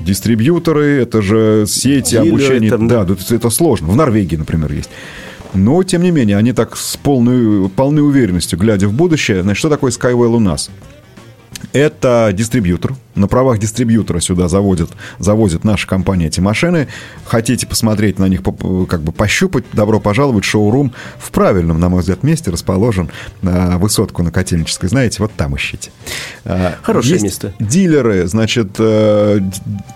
дистрибьюторы, 0.00 1.02
это 1.02 1.22
же 1.22 1.64
сети, 1.66 2.12
Дилеры, 2.12 2.28
обучение. 2.28 2.70
Там, 2.70 2.88
да, 2.88 3.04
да, 3.04 3.14
это 3.30 3.50
сложно. 3.50 3.88
В 3.88 3.96
Норвегии, 3.96 4.36
например, 4.36 4.72
есть. 4.72 4.90
Но, 5.54 5.82
тем 5.82 6.02
не 6.02 6.10
менее, 6.10 6.36
они 6.36 6.52
так 6.52 6.76
с 6.76 6.96
полной, 6.96 7.68
полной 7.70 8.02
уверенностью, 8.02 8.58
глядя 8.58 8.88
в 8.88 8.92
будущее, 8.92 9.42
значит, 9.42 9.58
что 9.58 9.70
такое 9.70 9.90
Skywell 9.90 10.36
у 10.36 10.40
нас? 10.40 10.70
Это 11.72 12.30
дистрибьютор, 12.32 12.94
на 13.16 13.28
правах 13.28 13.58
дистрибьютора 13.58 14.20
сюда 14.20 14.48
заводят, 14.48 14.90
завозят 15.18 15.64
наша 15.64 15.86
компания 15.86 16.26
эти 16.26 16.40
машины. 16.40 16.88
Хотите 17.24 17.66
посмотреть 17.66 18.18
на 18.18 18.26
них, 18.26 18.42
как 18.88 19.00
бы 19.02 19.12
пощупать, 19.12 19.64
добро 19.72 20.00
пожаловать. 20.00 20.44
Шоурум 20.44 20.92
в 21.18 21.30
правильном, 21.30 21.80
на 21.80 21.88
мой 21.88 22.00
взгляд, 22.00 22.22
месте 22.22 22.50
расположен. 22.50 23.10
на 23.42 23.78
Высотку 23.78 24.22
на 24.22 24.30
Котельнической, 24.30 24.88
знаете, 24.88 25.16
вот 25.20 25.32
там 25.32 25.56
ищите. 25.56 25.90
А, 26.44 26.76
Хорошее 26.82 27.14
Есть 27.14 27.24
место. 27.24 27.54
Дилеры, 27.58 28.26
значит, 28.26 28.76
э, 28.78 29.40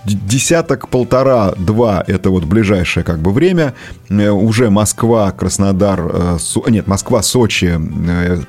десяток, 0.05 0.89
полтора, 0.89 1.53
два, 1.57 2.03
это 2.05 2.29
вот 2.29 2.45
ближайшее 2.45 3.03
как 3.03 3.19
бы 3.19 3.31
время. 3.31 3.73
Э, 4.09 4.29
уже 4.29 4.69
Москва, 4.69 5.31
Краснодар, 5.31 6.01
э, 6.11 6.37
нет, 6.67 6.87
Москва, 6.87 7.21
Сочи, 7.21 7.79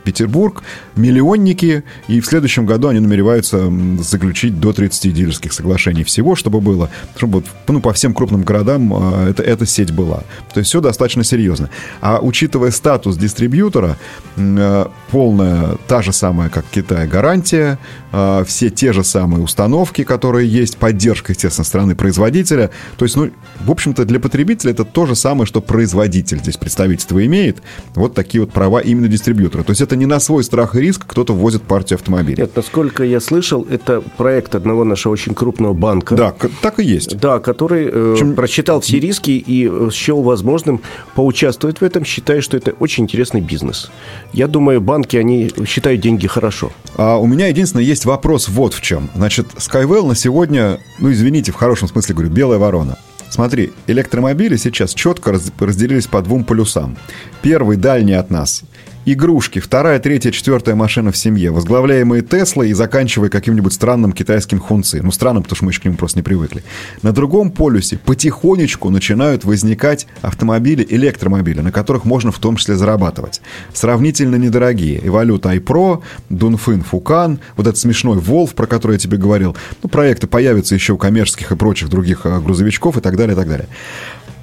Петербург, 0.05 0.63
миллионники. 0.97 1.85
И 2.09 2.21
в 2.21 2.27
следующем 2.27 2.67
году 2.67 2.89
они 2.89 3.01
намереваются 3.01 3.71
заключить 4.01 4.61
до 4.63 4.73
30 4.73 5.13
дилерских 5.13 5.53
соглашений 5.53 6.05
всего, 6.05 6.37
чтобы 6.37 6.61
было, 6.61 6.89
чтобы 7.17 7.43
ну, 7.67 7.81
по 7.81 7.93
всем 7.93 8.15
крупным 8.15 8.43
городам 8.43 8.93
э, 8.95 9.31
это, 9.31 9.43
эта 9.43 9.67
сеть 9.67 9.91
была. 9.91 10.23
То 10.55 10.61
есть 10.61 10.69
все 10.69 10.81
достаточно 10.81 11.25
серьезно. 11.25 11.69
А 12.01 12.21
учитывая 12.23 12.71
статус 12.71 13.17
дистрибьютора, 13.17 13.97
э, 14.37 14.87
полная 15.11 15.77
та 15.89 16.01
же 16.01 16.13
самая, 16.13 16.49
как 16.49 16.65
Китай, 16.71 17.09
гарантия, 17.09 17.79
э, 18.13 18.45
все 18.47 18.71
те 18.71 18.93
же 18.93 19.05
самые 19.05 19.43
установки, 19.43 20.05
которые 20.05 20.49
есть, 20.49 20.77
поддержка, 20.77 21.33
естественно, 21.33 21.65
страны 21.65 21.95
производителя. 21.95 22.71
То 22.99 23.05
есть, 23.05 23.17
ну, 23.17 23.31
в 23.61 23.71
общем-то, 23.71 24.05
для 24.05 24.21
потребителя 24.21 24.73
это 24.73 24.85
то 24.85 25.07
же 25.07 25.15
самое, 25.15 25.47
что 25.47 25.61
производитель 25.61 26.39
здесь 26.39 26.57
представительство 26.57 27.25
имеет. 27.25 27.63
Вот 27.95 28.15
такие 28.15 28.41
вот 28.43 28.53
права 28.53 28.81
именно 28.81 29.09
дистрибьютора. 29.09 29.63
То 29.63 29.71
есть 29.71 29.81
это 29.81 29.97
не 29.97 30.07
на 30.07 30.21
свой 30.21 30.45
страх 30.45 30.77
и 30.77 30.81
риск 30.81 31.05
кто-то 31.07 31.35
ввозит 31.35 31.63
партию 31.63 31.97
автомобилей. 31.97 32.37
Нет, 32.39 32.55
насколько 32.55 33.05
я 33.05 33.21
слышал, 33.21 33.67
это 33.71 34.03
проект 34.17 34.43
проект 34.43 34.55
одного 34.55 34.85
нашего 34.85 35.13
очень 35.13 35.35
крупного 35.35 35.73
банка. 35.73 36.15
Да, 36.15 36.35
так 36.63 36.79
и 36.79 36.85
есть. 36.85 37.19
Да, 37.19 37.39
который 37.39 37.89
э, 37.93 38.17
Чем... 38.19 38.35
просчитал 38.35 38.81
все 38.81 38.99
риски 38.99 39.31
и 39.31 39.69
э, 39.71 39.91
счел 39.93 40.23
возможным 40.23 40.81
поучаствовать 41.15 41.81
в 41.81 41.85
этом, 41.85 42.05
считая, 42.05 42.41
что 42.41 42.57
это 42.57 42.73
очень 42.81 43.05
интересный 43.05 43.41
бизнес. 43.41 43.91
Я 44.33 44.49
думаю, 44.49 44.81
банки, 44.81 45.17
они 45.17 45.51
считают 45.67 46.01
деньги 46.01 46.27
хорошо. 46.27 46.73
А 46.97 47.17
у 47.17 47.27
меня 47.27 47.49
единственное 47.49 47.85
есть 47.85 48.02
вопрос 48.05 48.49
вот 48.49 48.75
в 48.75 48.81
чем. 48.81 49.11
Значит, 49.15 49.47
Skywell 49.57 50.07
на 50.07 50.15
сегодня, 50.15 50.81
ну, 50.99 51.13
извините, 51.13 51.53
в 51.53 51.57
хорошем 51.57 51.89
смысле 51.89 52.15
говорю, 52.15 52.31
белая 52.31 52.59
ворона. 52.59 52.99
Смотри, 53.31 53.73
электромобили 53.87 54.57
сейчас 54.57 54.93
четко 54.93 55.33
разделились 55.59 56.07
по 56.07 56.21
двум 56.21 56.45
полюсам. 56.45 56.99
Первый 57.41 57.79
дальний 57.79 58.13
от 58.13 58.31
нас 58.31 58.63
игрушки, 59.05 59.59
вторая, 59.59 59.99
третья, 59.99 60.31
четвертая 60.31 60.75
машина 60.75 61.13
в 61.13 61.17
семье, 61.17 61.51
возглавляемые 61.51 62.23
Теслой 62.23 62.71
и 62.71 62.73
заканчивая 62.73 63.29
каким-нибудь 63.29 63.73
странным 63.73 64.13
китайским 64.13 64.59
хунци. 64.59 65.01
Ну, 65.03 65.11
странным, 65.11 65.43
потому 65.43 65.57
что 65.57 65.65
мы 65.65 65.71
еще 65.73 65.81
к 65.81 65.85
нему 65.85 65.97
просто 65.97 66.19
не 66.19 66.23
привыкли. 66.23 66.63
На 67.03 67.13
другом 67.13 67.51
полюсе 67.51 67.99
потихонечку 67.99 68.91
начинают 68.91 69.45
возникать 69.45 70.07
автомобили, 70.21 70.87
электромобили, 70.89 71.61
на 71.61 71.73
которых 71.73 72.05
можно 72.05 72.33
в 72.33 72.39
том 72.39 72.57
числе 72.57 72.77
зарабатывать. 72.77 73.41
Сравнительно 73.73 74.37
недорогие. 74.37 75.07
Эволют 75.07 75.47
iPro, 75.47 76.03
Дунфин 76.29 76.83
Фукан, 76.83 77.41
вот 77.57 77.67
этот 77.67 77.79
смешной 77.79 78.19
Волф, 78.19 78.55
про 78.55 78.67
который 78.67 78.93
я 78.93 78.99
тебе 78.99 79.17
говорил. 79.17 79.57
Ну, 79.83 79.89
проекты 79.89 80.27
появятся 80.27 80.75
еще 80.75 80.93
у 80.93 80.99
коммерческих 80.99 81.51
и 81.53 81.57
прочих 81.57 81.89
других 81.89 82.25
э, 82.25 82.41
грузовичков 82.41 82.99
и 82.99 83.01
так 83.01 83.17
далее, 83.17 83.35
и 83.35 83.37
так 83.37 83.49
далее. 83.49 83.69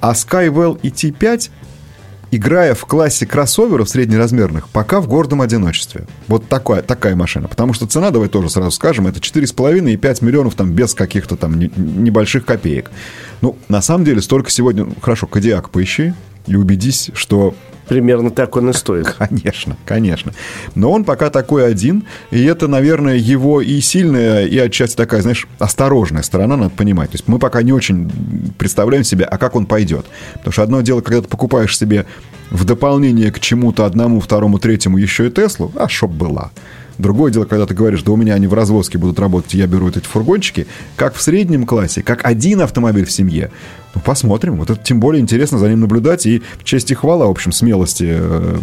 А 0.00 0.12
Skywell 0.12 0.78
и 0.82 0.88
T5 0.88 1.50
играя 2.30 2.74
в 2.74 2.84
классе 2.86 3.26
кроссоверов 3.26 3.88
среднеразмерных, 3.88 4.68
пока 4.68 5.00
в 5.00 5.08
гордом 5.08 5.42
одиночестве. 5.42 6.06
Вот 6.28 6.48
такая, 6.48 6.82
такая 6.82 7.16
машина. 7.16 7.48
Потому 7.48 7.72
что 7.72 7.86
цена, 7.86 8.10
давай 8.10 8.28
тоже 8.28 8.50
сразу 8.50 8.70
скажем, 8.70 9.06
это 9.06 9.20
4,5 9.20 9.90
и 9.90 9.96
5 9.96 10.22
миллионов 10.22 10.54
там 10.54 10.72
без 10.72 10.94
каких-то 10.94 11.36
там 11.36 11.58
небольших 11.58 12.44
копеек. 12.44 12.90
Ну, 13.40 13.56
на 13.68 13.82
самом 13.82 14.04
деле, 14.04 14.20
столько 14.22 14.50
сегодня... 14.50 14.86
Хорошо, 15.00 15.26
Кодиак 15.26 15.70
поищи 15.70 16.14
и 16.46 16.56
убедись, 16.56 17.10
что 17.14 17.54
Примерно 17.90 18.30
так 18.30 18.56
он 18.56 18.70
и 18.70 18.72
стоит. 18.72 19.08
Конечно, 19.18 19.76
конечно. 19.84 20.32
Но 20.76 20.92
он 20.92 21.02
пока 21.02 21.28
такой 21.28 21.66
один, 21.66 22.04
и 22.30 22.40
это, 22.44 22.68
наверное, 22.68 23.16
его 23.16 23.60
и 23.60 23.80
сильная, 23.80 24.46
и 24.46 24.56
отчасти 24.58 24.94
такая, 24.94 25.22
знаешь, 25.22 25.48
осторожная 25.58 26.22
сторона, 26.22 26.56
надо 26.56 26.70
понимать. 26.70 27.10
То 27.10 27.16
есть 27.16 27.26
мы 27.26 27.40
пока 27.40 27.62
не 27.62 27.72
очень 27.72 28.08
представляем 28.58 29.02
себе, 29.02 29.24
а 29.24 29.38
как 29.38 29.56
он 29.56 29.66
пойдет. 29.66 30.06
Потому 30.34 30.52
что 30.52 30.62
одно 30.62 30.82
дело, 30.82 31.00
когда 31.00 31.22
ты 31.22 31.26
покупаешь 31.26 31.76
себе 31.76 32.06
в 32.50 32.64
дополнение 32.64 33.32
к 33.32 33.40
чему-то 33.40 33.84
одному, 33.84 34.20
второму, 34.20 34.60
третьему 34.60 34.96
еще 34.96 35.26
и 35.26 35.30
Теслу, 35.30 35.72
а 35.74 35.88
чтоб 35.88 36.12
была. 36.12 36.52
Другое 37.00 37.32
дело, 37.32 37.44
когда 37.44 37.66
ты 37.66 37.74
говоришь, 37.74 38.02
да 38.02 38.12
у 38.12 38.16
меня 38.16 38.34
они 38.34 38.46
в 38.46 38.54
развозке 38.54 38.98
будут 38.98 39.18
работать, 39.18 39.54
я 39.54 39.66
беру 39.66 39.88
эти 39.88 40.00
фургончики, 40.00 40.66
как 40.96 41.14
в 41.14 41.22
среднем 41.22 41.66
классе, 41.66 42.02
как 42.02 42.24
один 42.24 42.60
автомобиль 42.60 43.04
в 43.04 43.10
семье. 43.10 43.50
Ну, 43.94 44.00
посмотрим. 44.00 44.56
Вот 44.56 44.70
это 44.70 44.80
тем 44.82 45.00
более 45.00 45.20
интересно 45.20 45.58
за 45.58 45.68
ним 45.68 45.80
наблюдать. 45.80 46.26
И 46.26 46.42
честь 46.62 46.90
и 46.90 46.94
хвала, 46.94 47.26
в 47.26 47.30
общем, 47.30 47.52
смелости 47.52 48.06
э, 48.08 48.58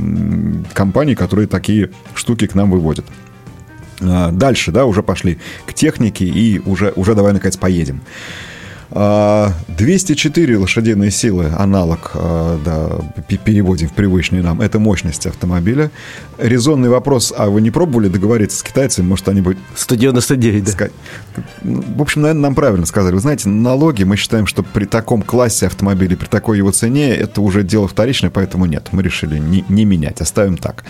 компаний, 0.74 1.16
которые 1.16 1.48
такие 1.48 1.90
штуки 2.14 2.48
к 2.48 2.56
нам 2.56 2.72
выводят. 2.72 3.06
А, 4.02 4.32
дальше, 4.32 4.72
да, 4.72 4.86
уже 4.86 5.04
пошли 5.04 5.40
к 5.66 5.74
технике 5.74 6.26
и 6.26 6.60
уже, 6.60 6.94
уже 6.96 7.16
давай, 7.16 7.34
наконец, 7.34 7.58
поедем. 7.58 8.02
204 8.90 10.56
а, 10.56 10.60
лошадиные 10.60 11.12
силы, 11.12 11.52
аналог, 11.58 12.12
а, 12.14 12.60
да, 12.64 13.36
переводим 13.38 13.90
в 13.90 13.94
привычный 13.94 14.42
нам, 14.42 14.62
это 14.62 14.80
мощность 14.80 15.26
автомобиля. 15.26 15.92
Резонный 16.38 16.90
вопрос, 16.90 17.34
а 17.36 17.48
вы 17.48 17.62
не 17.62 17.72
пробовали 17.72 18.08
договориться 18.08 18.60
с 18.60 18.64
китайцами, 18.64 19.06
может, 19.08 19.28
они 19.28 19.42
бы... 19.42 19.58
199, 19.76 20.78
да. 20.78 20.90
В 21.64 22.02
общем, 22.02 22.22
наверное, 22.22 22.44
нам 22.44 22.56
правильно 22.56 22.86
сказали. 22.86 23.14
Вы 23.14 23.20
знаете, 23.20 23.50
налоги, 23.50 24.04
мы 24.04 24.16
считаем, 24.16 24.48
что 24.48 24.64
при 24.64 24.86
таком 24.86 25.22
классе 25.22 25.68
автомобилей, 25.68 26.16
при 26.16 26.28
такой 26.28 26.58
его 26.58 26.72
цене, 26.72 27.14
это 27.14 27.42
уже 27.42 27.64
дело 27.64 27.88
вторичное, 27.88 28.30
поэтому 28.30 28.66
нет, 28.66 28.90
мы 28.92 29.04
решили 29.04 29.38
не, 29.38 29.66
не 29.68 29.84
менять, 29.84 30.22
оставим 30.22 30.58
так. 30.58 30.86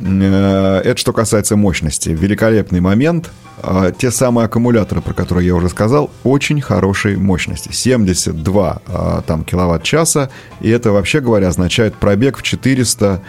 Э, 0.00 0.80
это 0.84 0.96
что 0.96 1.12
касается 1.12 1.56
мощности. 1.56 2.10
Великолепный 2.10 2.80
момент. 2.80 3.30
А, 3.58 3.92
те 3.92 4.10
самые 4.10 4.46
аккумуляторы, 4.46 5.00
про 5.00 5.14
которые 5.14 5.46
я 5.46 5.54
уже 5.54 5.68
сказал, 5.68 6.10
очень 6.24 6.60
хорошей 6.60 7.16
мощности. 7.16 7.70
72 7.72 8.82
а, 8.86 9.22
там, 9.22 9.44
киловатт-часа. 9.44 10.30
И 10.60 10.68
это, 10.68 10.92
вообще 10.92 11.20
говоря, 11.20 11.48
означает 11.48 11.94
пробег 11.94 12.38
в 12.38 12.42
400 12.42 13.22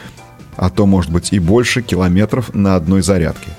а 0.56 0.70
то, 0.70 0.86
может 0.86 1.12
быть, 1.12 1.34
и 1.34 1.40
больше 1.40 1.82
километров 1.82 2.54
на 2.54 2.76
одной 2.76 3.02
зарядке. 3.02 3.50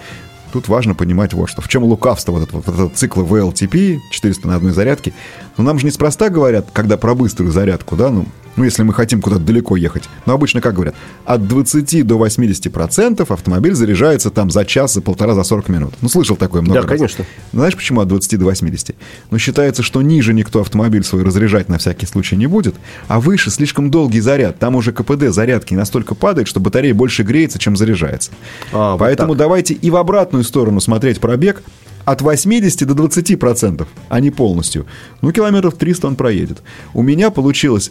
Тут 0.53 0.69
важно 0.69 0.95
понимать 0.95 1.33
вот 1.33 1.51
что. 1.51 1.61
В 1.61 1.69
чем 1.69 1.83
лукавство 1.83 2.31
вот 2.31 2.45
этого, 2.45 2.63
вот 2.65 2.73
этого 2.73 2.89
цикла 2.91 3.25
VLTP, 3.25 3.99
400 4.11 4.47
на 4.47 4.57
одной 4.57 4.73
зарядке. 4.73 5.13
Но 5.57 5.65
нам 5.65 5.81
же 5.81 5.87
неспроста 5.87 6.29
говорят, 6.29 6.69
когда 6.73 6.97
про 6.97 7.17
быструю 7.17 7.51
зарядку, 7.51 7.97
да, 7.97 8.11
ну, 8.11 8.27
ну, 8.57 8.65
если 8.65 8.83
мы 8.83 8.93
хотим 8.95 9.21
куда-то 9.21 9.43
далеко 9.43 9.77
ехать. 9.77 10.05
Но 10.27 10.35
обычно, 10.35 10.61
как 10.61 10.75
говорят, 10.75 10.95
от 11.25 11.47
20 11.49 12.07
до 12.07 12.17
80 12.19 12.73
процентов 12.73 13.31
автомобиль 13.31 13.75
заряжается 13.75 14.31
там 14.31 14.51
за 14.51 14.65
час, 14.65 14.95
за 14.95 15.01
полтора, 15.03 15.35
за 15.35 15.43
40 15.45 15.69
минут. 15.69 15.95
Ну, 16.01 16.09
слышал 16.09 16.37
такое 16.37 16.63
много 16.63 16.83
Да, 16.83 16.87
раз. 16.87 16.97
конечно. 16.99 17.25
Знаешь, 17.53 17.75
почему 17.77 18.01
от 18.01 18.09
20 18.09 18.39
до 18.39 18.45
80? 18.47 18.95
Ну, 19.31 19.39
считается, 19.39 19.83
что 19.83 20.03
ниже 20.03 20.33
никто 20.35 20.61
автомобиль 20.61 21.05
свой 21.05 21.25
разряжать 21.25 21.69
на 21.69 21.79
всякий 21.79 22.07
случай 22.07 22.37
не 22.37 22.47
будет, 22.47 22.75
а 23.09 23.21
выше 23.21 23.51
слишком 23.51 23.91
долгий 23.91 24.21
заряд. 24.21 24.59
Там 24.59 24.77
уже 24.77 24.93
КПД 24.93 25.29
зарядки 25.31 25.75
настолько 25.75 26.15
падает, 26.15 26.49
что 26.49 26.61
батарея 26.61 26.95
больше 26.95 27.23
греется, 27.23 27.59
чем 27.59 27.77
заряжается. 27.77 28.31
А, 28.73 28.97
Поэтому 28.97 29.31
вот 29.31 29.39
давайте 29.39 29.75
и 29.75 29.91
в 29.91 29.97
обратную 29.97 30.45
сторону 30.45 30.81
смотреть 30.81 31.21
пробег, 31.21 31.63
от 32.05 32.23
80 32.23 32.87
до 32.87 32.95
20 32.95 33.39
процентов, 33.39 33.89
а 34.09 34.21
не 34.21 34.31
полностью. 34.31 34.87
Ну, 35.23 35.33
километров 35.33 35.75
300 35.75 36.09
он 36.09 36.17
проедет. 36.17 36.63
У 36.93 37.03
меня 37.03 37.31
получилось, 37.31 37.91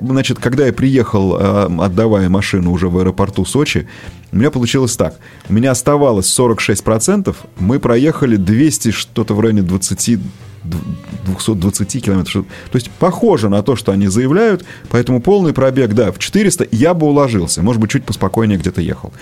значит, 0.00 0.38
когда 0.38 0.66
я 0.66 0.72
приехал, 0.72 1.36
э, 1.38 1.68
отдавая 1.80 2.28
машину 2.28 2.72
уже 2.72 2.88
в 2.88 2.98
аэропорту 2.98 3.44
Сочи, 3.44 3.88
у 4.32 4.36
меня 4.36 4.50
получилось 4.50 4.96
так. 4.96 5.16
У 5.48 5.52
меня 5.52 5.70
оставалось 5.70 6.26
46 6.26 6.82
процентов, 6.82 7.36
мы 7.58 7.78
проехали 7.78 8.36
200, 8.36 8.90
что-то 8.90 9.34
в 9.34 9.40
районе 9.40 9.62
20 9.62 10.20
220 10.64 12.04
километров. 12.04 12.46
То 12.72 12.76
есть 12.76 12.90
похоже 12.90 13.48
на 13.48 13.62
то, 13.62 13.76
что 13.76 13.92
они 13.92 14.08
заявляют, 14.08 14.64
поэтому 14.90 15.20
полный 15.20 15.52
пробег, 15.52 15.92
да, 15.92 16.10
в 16.10 16.18
400 16.18 16.68
я 16.72 16.94
бы 16.94 17.06
уложился, 17.06 17.62
может 17.62 17.80
быть, 17.80 17.90
чуть 17.90 18.04
поспокойнее 18.04 18.58
где-то 18.58 18.80
ехал. 18.80 19.12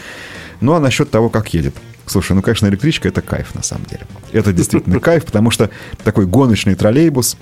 Ну, 0.61 0.75
а 0.75 0.81
насчет 0.81 1.11
того, 1.11 1.29
как 1.29 1.53
едет. 1.55 1.75
Слушай, 2.07 2.33
ну, 2.33 2.43
конечно, 2.43 2.67
электричка— 2.67 3.09
это 3.11 3.23
кайф, 3.23 3.55
на 3.55 3.63
самом 3.63 3.85
деле. 3.87 4.03
Это 4.33 4.53
действительно 4.53 5.01
кайф, 5.01 5.25
потому 5.25 5.51
что 5.51 5.71
такой 6.05 6.27
гоночный 6.27 6.75
троллейбус 6.75 7.37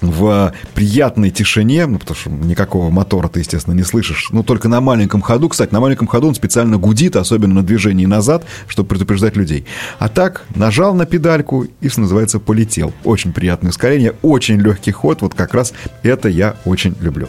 в 0.00 0.52
приятной 0.74 1.30
тишине, 1.30 1.86
ну, 1.86 1.98
потому 1.98 2.16
что 2.16 2.30
никакого 2.30 2.90
мотора 2.90 3.28
ты, 3.28 3.40
естественно, 3.40 3.74
не 3.74 3.82
слышишь, 3.82 4.28
ну, 4.30 4.42
только 4.42 4.68
на 4.68 4.80
маленьком 4.80 5.22
ходу, 5.22 5.48
кстати, 5.48 5.72
на 5.72 5.80
маленьком 5.80 6.06
ходу 6.06 6.28
он 6.28 6.34
специально 6.34 6.76
гудит, 6.76 7.16
особенно 7.16 7.54
на 7.54 7.62
движении 7.62 8.06
назад, 8.06 8.44
чтобы 8.66 8.88
предупреждать 8.90 9.36
людей. 9.36 9.64
А 9.98 10.08
так, 10.08 10.44
нажал 10.54 10.94
на 10.94 11.06
педальку 11.06 11.66
и, 11.80 11.88
что 11.88 12.02
называется, 12.02 12.38
полетел. 12.38 12.92
Очень 13.04 13.32
приятное 13.32 13.70
ускорение, 13.70 14.14
очень 14.22 14.60
легкий 14.60 14.92
ход, 14.92 15.22
вот 15.22 15.34
как 15.34 15.54
раз 15.54 15.72
это 16.02 16.28
я 16.28 16.56
очень 16.64 16.94
люблю. 17.00 17.28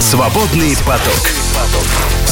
Свободный 0.00 0.76
поток. 0.86 1.45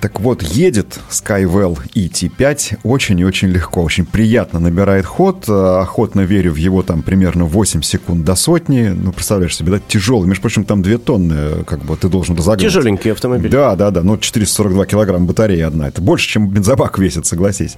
Так 0.00 0.18
вот, 0.20 0.42
едет 0.42 0.98
Skywell 1.10 1.78
ET5 1.94 2.78
очень 2.84 3.20
и 3.20 3.24
очень 3.24 3.48
легко, 3.48 3.82
очень 3.82 4.06
приятно 4.06 4.58
набирает 4.58 5.04
ход. 5.04 5.44
Э, 5.46 5.80
охотно 5.80 6.22
верю 6.22 6.52
в 6.52 6.56
его 6.56 6.82
там 6.82 7.02
примерно 7.02 7.44
8 7.44 7.82
секунд 7.82 8.24
до 8.24 8.34
сотни. 8.34 8.88
Ну, 8.88 9.12
представляешь 9.12 9.54
себе, 9.54 9.72
да, 9.72 9.80
тяжелый. 9.86 10.26
Между 10.26 10.40
прочим, 10.40 10.64
там 10.64 10.80
2 10.80 10.96
тонны, 10.96 11.34
э, 11.36 11.64
как 11.66 11.84
бы 11.84 11.98
ты 11.98 12.08
должен 12.08 12.34
разогнать. 12.34 12.62
Тяжеленький 12.62 13.12
автомобиль. 13.12 13.50
Да, 13.50 13.76
да, 13.76 13.90
да. 13.90 14.02
Ну, 14.02 14.16
442 14.16 14.86
килограмм 14.86 15.26
батарея 15.26 15.66
одна. 15.66 15.88
Это 15.88 16.00
больше, 16.00 16.28
чем 16.28 16.48
бензобак 16.48 16.98
весит, 16.98 17.26
согласись. 17.26 17.76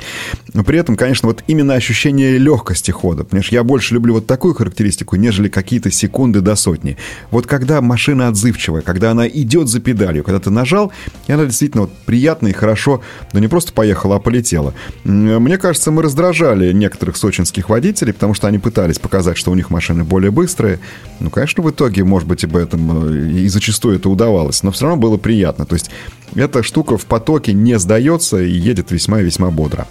Но 0.55 0.63
при 0.63 0.79
этом, 0.79 0.95
конечно, 0.95 1.27
вот 1.27 1.43
именно 1.49 1.75
ощущение 1.75 2.39
легкости 2.39 2.93
хода. 2.93 3.25
Понимаешь, 3.25 3.51
я 3.51 3.65
больше 3.65 3.95
люблю 3.95 4.15
вот 4.15 4.29
такую 4.29 4.55
характеристику, 4.55 5.17
нежели 5.17 5.49
какие-то 5.49 5.91
секунды 5.91 6.41
до 6.41 6.55
сотни. 6.55 6.97
Вот 7.33 7.49
когда 7.49 7.81
машина 7.81 8.29
отзывчивая, 8.29 8.83
когда 8.83 9.11
она 9.11 9.27
идет 9.27 9.67
за 9.67 9.81
педалью, 9.81 10.23
когда 10.23 10.39
ты 10.39 10.51
нажал, 10.51 10.93
и 11.27 11.33
она 11.33 11.47
действительно 11.47 11.83
вот 11.83 11.93
приятно 12.13 12.49
и 12.49 12.53
хорошо, 12.53 13.01
да 13.33 13.41
не 13.41 13.49
просто 13.49 13.73
поехала, 13.73 14.17
а 14.17 14.19
полетела. 14.19 14.75
Мне 15.05 15.57
кажется, 15.57 15.91
мы 15.91 16.03
раздражали 16.03 16.71
некоторых 16.71 17.17
сочинских 17.17 17.71
водителей, 17.71 18.13
потому 18.13 18.35
что 18.35 18.49
они 18.49 18.59
пытались 18.59 18.99
показать, 18.99 19.39
что 19.39 19.51
у 19.51 19.55
них 19.55 19.71
машины 19.71 20.05
более 20.05 20.31
быстрые. 20.31 20.79
Ну, 21.21 21.31
конечно, 21.31 21.63
в 21.63 21.71
итоге, 21.71 22.05
может 22.05 22.29
быть, 22.29 22.45
об 22.45 22.55
этом 22.55 23.09
э, 23.09 23.31
и 23.31 23.49
зачастую 23.49 23.97
это 23.97 24.11
удавалось, 24.11 24.63
но 24.63 24.73
все 24.73 24.85
равно 24.85 25.01
было 25.01 25.17
приятно. 25.17 25.65
То 25.65 25.75
есть 25.75 25.91
эта 26.35 26.63
штука 26.63 26.99
в 26.99 27.07
потоке 27.07 27.55
не 27.55 27.79
сдается 27.79 28.43
и 28.43 28.51
едет 28.51 28.91
весьма 28.91 29.23
и 29.23 29.25
весьма 29.25 29.51
бодро. 29.51 29.87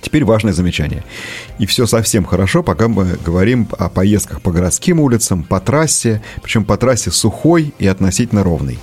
Теперь 0.00 0.24
важное 0.24 0.52
замечание. 0.52 1.04
И 1.58 1.66
все 1.66 1.86
совсем 1.86 2.24
хорошо, 2.24 2.62
пока 2.62 2.88
мы 2.88 3.18
говорим 3.24 3.68
о 3.78 3.88
поездках 3.88 4.40
по 4.40 4.50
городским 4.50 5.00
улицам, 5.00 5.42
по 5.42 5.60
трассе, 5.60 6.22
причем 6.42 6.64
по 6.64 6.76
трассе 6.76 7.10
сухой 7.10 7.74
и 7.78 7.86
относительно 7.86 8.42
ровной. 8.42 8.78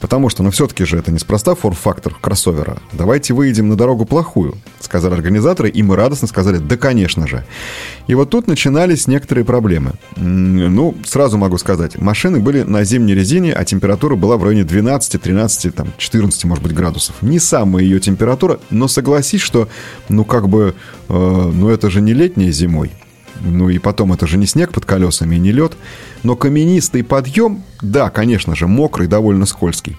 Потому 0.00 0.28
что, 0.28 0.42
ну, 0.42 0.50
все-таки 0.50 0.84
же 0.84 0.98
это 0.98 1.12
неспроста 1.12 1.54
фор-фактор 1.54 2.14
кроссовера. 2.20 2.78
Давайте 2.92 3.32
выйдем 3.32 3.68
на 3.68 3.76
дорогу 3.76 4.04
плохую, 4.06 4.56
сказали 4.80 5.14
организаторы, 5.14 5.68
и 5.68 5.82
мы 5.82 5.96
радостно 5.96 6.26
сказали, 6.26 6.58
да, 6.58 6.76
конечно 6.76 7.26
же. 7.26 7.44
И 8.06 8.14
вот 8.14 8.30
тут 8.30 8.46
начинались 8.46 9.06
некоторые 9.06 9.44
проблемы. 9.44 9.92
Ну, 10.16 10.94
сразу 11.04 11.38
могу 11.38 11.58
сказать, 11.58 11.98
машины 12.00 12.40
были 12.40 12.62
на 12.62 12.84
зимней 12.84 13.14
резине, 13.14 13.52
а 13.52 13.64
температура 13.64 14.14
была 14.14 14.36
в 14.36 14.44
районе 14.44 14.64
12, 14.64 15.20
13, 15.20 15.74
там, 15.74 15.92
14, 15.96 16.44
может 16.44 16.62
быть, 16.62 16.72
градусов. 16.72 17.16
Не 17.22 17.38
самая 17.38 17.82
ее 17.82 17.98
температура, 17.98 18.60
но 18.70 18.88
согласись, 18.88 19.40
что, 19.40 19.68
ну, 20.08 20.24
как 20.24 20.48
бы, 20.48 20.74
э, 21.08 21.50
ну, 21.54 21.68
это 21.68 21.90
же 21.90 22.00
не 22.00 22.12
летней 22.12 22.52
зимой. 22.52 22.92
Ну 23.40 23.68
и 23.68 23.78
потом 23.78 24.12
это 24.12 24.26
же 24.26 24.38
не 24.38 24.46
снег 24.46 24.72
под 24.72 24.84
колесами 24.84 25.36
и 25.36 25.38
не 25.38 25.52
лед. 25.52 25.76
Но 26.22 26.36
каменистый 26.36 27.04
подъем, 27.04 27.64
да, 27.82 28.10
конечно 28.10 28.54
же, 28.54 28.66
мокрый, 28.66 29.08
довольно 29.08 29.46
скользкий. 29.46 29.96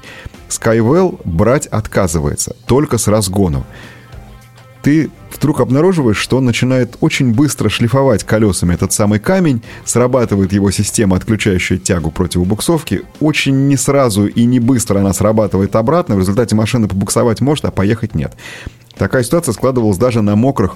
Skywell 0.49 1.21
брать 1.23 1.67
отказывается, 1.67 2.55
только 2.65 2.97
с 2.97 3.07
разгоном. 3.07 3.65
Ты 4.83 5.09
вдруг 5.35 5.59
обнаруживаешь, 5.59 6.17
что 6.17 6.37
он 6.37 6.45
начинает 6.45 6.97
очень 7.01 7.33
быстро 7.33 7.69
шлифовать 7.69 8.23
колесами 8.23 8.73
этот 8.73 8.93
самый 8.93 9.19
камень, 9.19 9.61
срабатывает 9.85 10.53
его 10.53 10.71
система, 10.71 11.17
отключающая 11.17 11.77
тягу 11.77 12.11
противобуксовки. 12.11 13.03
Очень 13.19 13.67
не 13.67 13.77
сразу 13.77 14.27
и 14.27 14.45
не 14.45 14.59
быстро 14.59 14.99
она 14.99 15.13
срабатывает 15.13 15.75
обратно. 15.75 16.15
В 16.15 16.19
результате 16.19 16.55
машина 16.55 16.87
побуксовать 16.87 17.41
может, 17.41 17.65
а 17.65 17.71
поехать 17.71 18.15
нет. 18.15 18.33
Такая 18.97 19.23
ситуация 19.23 19.53
складывалась 19.53 19.97
даже 19.97 20.21
на 20.21 20.35
мокрых 20.35 20.75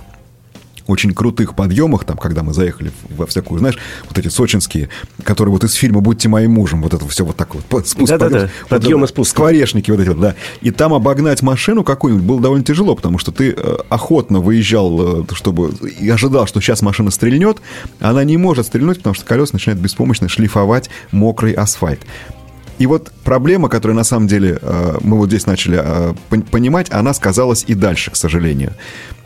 очень 0.87 1.13
крутых 1.13 1.55
подъемах, 1.55 2.05
там, 2.05 2.17
когда 2.17 2.43
мы 2.43 2.53
заехали 2.53 2.91
во 3.09 3.25
всякую, 3.25 3.59
знаешь, 3.59 3.77
вот 4.07 4.17
эти 4.17 4.27
сочинские, 4.27 4.89
которые 5.23 5.51
вот 5.53 5.63
из 5.63 5.73
фильма 5.73 6.01
«Будьте 6.01 6.29
моим 6.29 6.51
мужем», 6.51 6.81
вот 6.81 6.93
это 6.93 7.07
все 7.07 7.25
вот 7.25 7.35
так 7.35 7.55
вот, 7.55 7.87
спуск, 7.87 8.11
да, 8.11 8.17
подъем, 8.17 8.41
да, 8.41 8.47
да. 8.47 8.67
подъем 8.67 9.03
и 9.03 9.07
спуск. 9.07 9.31
Скворечники 9.31 9.91
вот 9.91 9.99
эти 9.99 10.09
вот, 10.09 10.19
да. 10.19 10.35
И 10.61 10.71
там 10.71 10.93
обогнать 10.93 11.41
машину 11.41 11.83
какую-нибудь 11.83 12.25
было 12.25 12.41
довольно 12.41 12.65
тяжело, 12.65 12.95
потому 12.95 13.17
что 13.17 13.31
ты 13.31 13.51
э, 13.51 13.77
охотно 13.89 14.39
выезжал, 14.39 15.21
э, 15.21 15.25
чтобы 15.33 15.71
и 15.99 16.09
ожидал, 16.09 16.47
что 16.47 16.61
сейчас 16.61 16.81
машина 16.81 17.11
стрельнет, 17.11 17.61
она 17.99 18.23
не 18.23 18.37
может 18.37 18.67
стрельнуть, 18.67 18.97
потому 18.97 19.13
что 19.13 19.25
колеса 19.25 19.51
начинают 19.53 19.81
беспомощно 19.81 20.27
шлифовать 20.29 20.89
мокрый 21.11 21.53
асфальт. 21.53 22.01
И 22.81 22.87
вот 22.87 23.11
проблема, 23.23 23.69
которую 23.69 23.95
на 23.95 24.03
самом 24.03 24.25
деле 24.25 24.57
э, 24.59 24.97
мы 25.01 25.15
вот 25.15 25.27
здесь 25.27 25.45
начали 25.45 25.79
э, 25.79 26.13
понимать, 26.49 26.91
она 26.91 27.13
сказалась 27.13 27.63
и 27.67 27.75
дальше, 27.75 28.09
к 28.09 28.15
сожалению. 28.15 28.73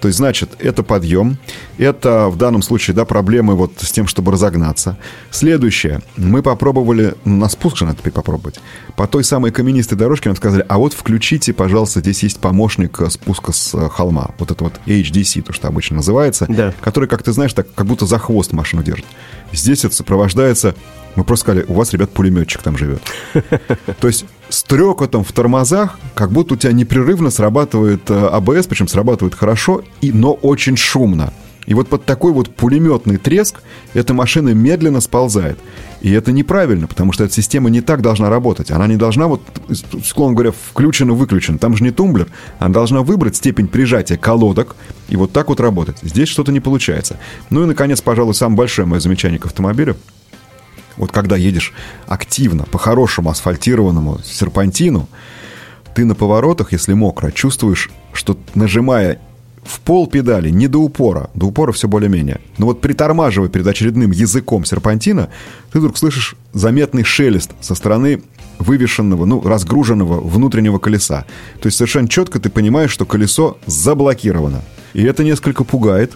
То 0.02 0.10
есть, 0.10 0.18
значит, 0.18 0.50
это 0.60 0.84
подъем, 0.84 1.38
это 1.78 2.28
в 2.28 2.36
данном 2.36 2.62
случае, 2.62 2.98
да, 2.98 3.06
проблемы 3.06 3.56
вот 3.56 3.72
с 3.78 3.94
тем, 3.94 4.08
чтобы 4.08 4.34
разогнаться. 4.34 4.98
Следующее, 5.32 6.02
мы 6.18 6.44
попробовали, 6.44 7.16
ну, 7.24 7.38
на 7.38 7.48
спуск 7.48 7.78
же 7.78 7.86
надо 7.86 8.00
теперь 8.00 8.12
попробовать, 8.12 8.60
по 8.98 9.08
той 9.08 9.24
самой 9.24 9.52
каменистой 9.52 9.98
дорожке 9.98 10.28
нам 10.28 10.36
сказали, 10.36 10.66
а 10.68 10.78
вот 10.78 10.92
включите, 10.92 11.54
пожалуйста, 11.54 12.02
здесь 12.02 12.24
есть 12.24 12.42
помощник 12.42 13.00
э, 13.00 13.10
спуска 13.10 13.54
с 13.54 13.90
холма, 13.90 14.32
вот 14.38 14.52
это 14.52 14.66
вот 14.66 14.74
HDC, 14.86 15.44
то, 15.44 15.54
что 15.54 15.70
обычно 15.70 15.96
называется, 15.96 16.46
да. 16.50 16.74
который, 16.82 17.08
как 17.08 17.24
ты 17.24 17.32
знаешь, 17.32 17.54
так 17.54 17.74
как 17.74 17.86
будто 17.86 18.06
за 18.06 18.20
хвост 18.20 18.52
машину 18.52 18.84
держит. 18.84 19.06
Здесь 19.54 19.86
это 19.86 19.96
сопровождается 19.96 20.76
мы 21.16 21.24
просто 21.24 21.46
сказали, 21.46 21.66
у 21.68 21.74
вас, 21.74 21.94
ребят, 21.94 22.12
пулеметчик 22.12 22.62
там 22.62 22.78
живет. 22.78 23.02
То 24.00 24.08
есть 24.08 24.26
с 24.50 24.64
трекотом 24.64 25.24
в 25.24 25.32
тормозах, 25.32 26.00
как 26.14 26.32
будто 26.32 26.54
у 26.54 26.58
тебя 26.58 26.74
непрерывно 26.74 27.30
срабатывает 27.30 28.10
э, 28.10 28.28
АБС, 28.28 28.68
причем 28.68 28.88
срабатывает 28.88 29.36
хорошо, 29.36 29.84
и, 30.02 30.12
но 30.12 30.34
очень 30.34 30.78
шумно. 30.78 31.34
И 31.66 31.74
вот 31.74 31.88
под 31.88 32.06
такой 32.06 32.32
вот 32.32 32.54
пулеметный 32.54 33.18
треск 33.18 33.62
эта 33.94 34.14
машина 34.14 34.50
медленно 34.50 35.02
сползает. 35.02 35.58
И 36.02 36.12
это 36.12 36.32
неправильно, 36.32 36.86
потому 36.86 37.12
что 37.12 37.24
эта 37.24 37.34
система 37.34 37.72
не 37.72 37.82
так 37.82 38.04
должна 38.04 38.30
работать. 38.30 38.70
Она 38.70 38.86
не 38.86 38.98
должна 38.98 39.28
вот, 39.28 39.42
склон 40.04 40.36
говоря, 40.36 40.52
включена-выключена. 40.52 41.58
Там 41.58 41.76
же 41.76 41.84
не 41.84 41.90
тумблер. 41.90 42.28
Она 42.60 42.72
должна 42.72 43.02
выбрать 43.02 43.36
степень 43.36 43.68
прижатия 43.68 44.18
колодок 44.18 44.76
и 45.10 45.16
вот 45.16 45.32
так 45.32 45.50
вот 45.50 45.60
работать. 45.60 45.98
Здесь 46.04 46.30
что-то 46.30 46.52
не 46.52 46.60
получается. 46.60 47.20
Ну 47.50 47.64
и, 47.64 47.66
наконец, 47.66 48.00
пожалуй, 48.02 48.36
самое 48.36 48.58
большое 48.58 48.88
мое 48.88 49.00
замечание 49.00 49.40
к 49.40 49.46
автомобилю– 49.48 49.98
вот 50.98 51.12
когда 51.12 51.36
едешь 51.36 51.74
активно, 52.08 52.64
по 52.64 52.78
хорошему 52.78 53.30
асфальтированному 53.30 54.20
серпантину, 54.24 55.08
ты 55.94 56.06
на 56.06 56.16
поворотах, 56.16 56.74
если 56.74 56.94
мокро, 56.94 57.32
чувствуешь, 57.32 57.90
что 58.14 58.38
нажимая 58.54 59.20
в 59.64 59.80
пол 59.80 60.08
педали, 60.08 60.50
не 60.50 60.68
до 60.68 60.78
упора, 60.80 61.30
до 61.34 61.48
упора 61.48 61.72
все 61.72 61.88
более-менее. 61.88 62.40
Но 62.58 62.68
вот 62.68 62.82
притормаживая 62.82 63.50
перед 63.50 63.66
очередным 63.66 64.12
языком 64.12 64.64
серпантина, 64.64 65.30
ты 65.72 65.80
вдруг 65.80 65.98
слышишь 65.98 66.36
заметный 66.54 67.04
шелест 67.04 67.52
со 67.62 67.74
стороны 67.74 68.22
вывешенного, 68.60 69.26
ну, 69.26 69.42
разгруженного 69.42 70.22
внутреннего 70.22 70.78
колеса. 70.78 71.26
То 71.62 71.68
есть 71.68 71.78
совершенно 71.78 72.08
четко 72.08 72.40
ты 72.40 72.50
понимаешь, 72.50 72.92
что 72.92 73.06
колесо 73.06 73.58
заблокировано. 73.66 74.62
И 74.94 75.04
это 75.04 75.24
несколько 75.24 75.64
пугает, 75.64 76.14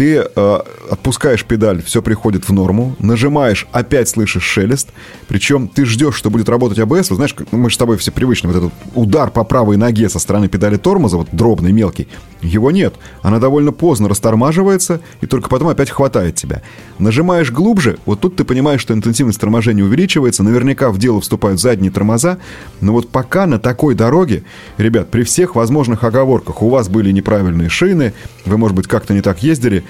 ты 0.00 0.24
э, 0.34 0.58
отпускаешь 0.88 1.44
педаль, 1.44 1.82
все 1.82 2.00
приходит 2.00 2.48
в 2.48 2.52
норму, 2.54 2.96
нажимаешь, 3.00 3.66
опять 3.70 4.08
слышишь 4.08 4.44
шелест, 4.44 4.88
причем 5.28 5.68
ты 5.68 5.84
ждешь, 5.84 6.14
что 6.14 6.30
будет 6.30 6.48
работать 6.48 6.78
АБС, 6.78 7.10
вот 7.10 7.16
знаешь, 7.16 7.36
мы 7.50 7.68
же 7.68 7.74
с 7.74 7.78
тобой 7.78 7.98
все 7.98 8.10
привычны, 8.10 8.48
вот 8.50 8.56
этот 8.56 8.72
удар 8.94 9.30
по 9.30 9.44
правой 9.44 9.76
ноге 9.76 10.08
со 10.08 10.18
стороны 10.18 10.48
педали 10.48 10.78
тормоза, 10.78 11.18
вот 11.18 11.28
дробный, 11.32 11.72
мелкий, 11.72 12.08
его 12.40 12.70
нет. 12.70 12.94
Она 13.20 13.38
довольно 13.38 13.72
поздно 13.72 14.08
растормаживается, 14.08 15.02
и 15.20 15.26
только 15.26 15.50
потом 15.50 15.68
опять 15.68 15.90
хватает 15.90 16.34
тебя. 16.34 16.62
Нажимаешь 16.98 17.50
глубже, 17.50 17.98
вот 18.06 18.20
тут 18.20 18.36
ты 18.36 18.44
понимаешь, 18.44 18.80
что 18.80 18.94
интенсивность 18.94 19.38
торможения 19.38 19.84
увеличивается, 19.84 20.42
наверняка 20.42 20.90
в 20.90 20.98
дело 20.98 21.20
вступают 21.20 21.60
задние 21.60 21.90
тормоза, 21.90 22.38
но 22.80 22.92
вот 22.92 23.10
пока 23.10 23.46
на 23.46 23.58
такой 23.58 23.94
дороге, 23.94 24.44
ребят, 24.78 25.10
при 25.10 25.24
всех 25.24 25.54
возможных 25.54 26.04
оговорках, 26.04 26.62
у 26.62 26.70
вас 26.70 26.88
были 26.88 27.12
неправильные 27.12 27.68
шины, 27.68 28.14
вы, 28.46 28.56
может 28.56 28.74
быть, 28.74 28.86
как-то 28.86 29.12
не 29.12 29.20
так 29.20 29.42
ездили, 29.42 29.84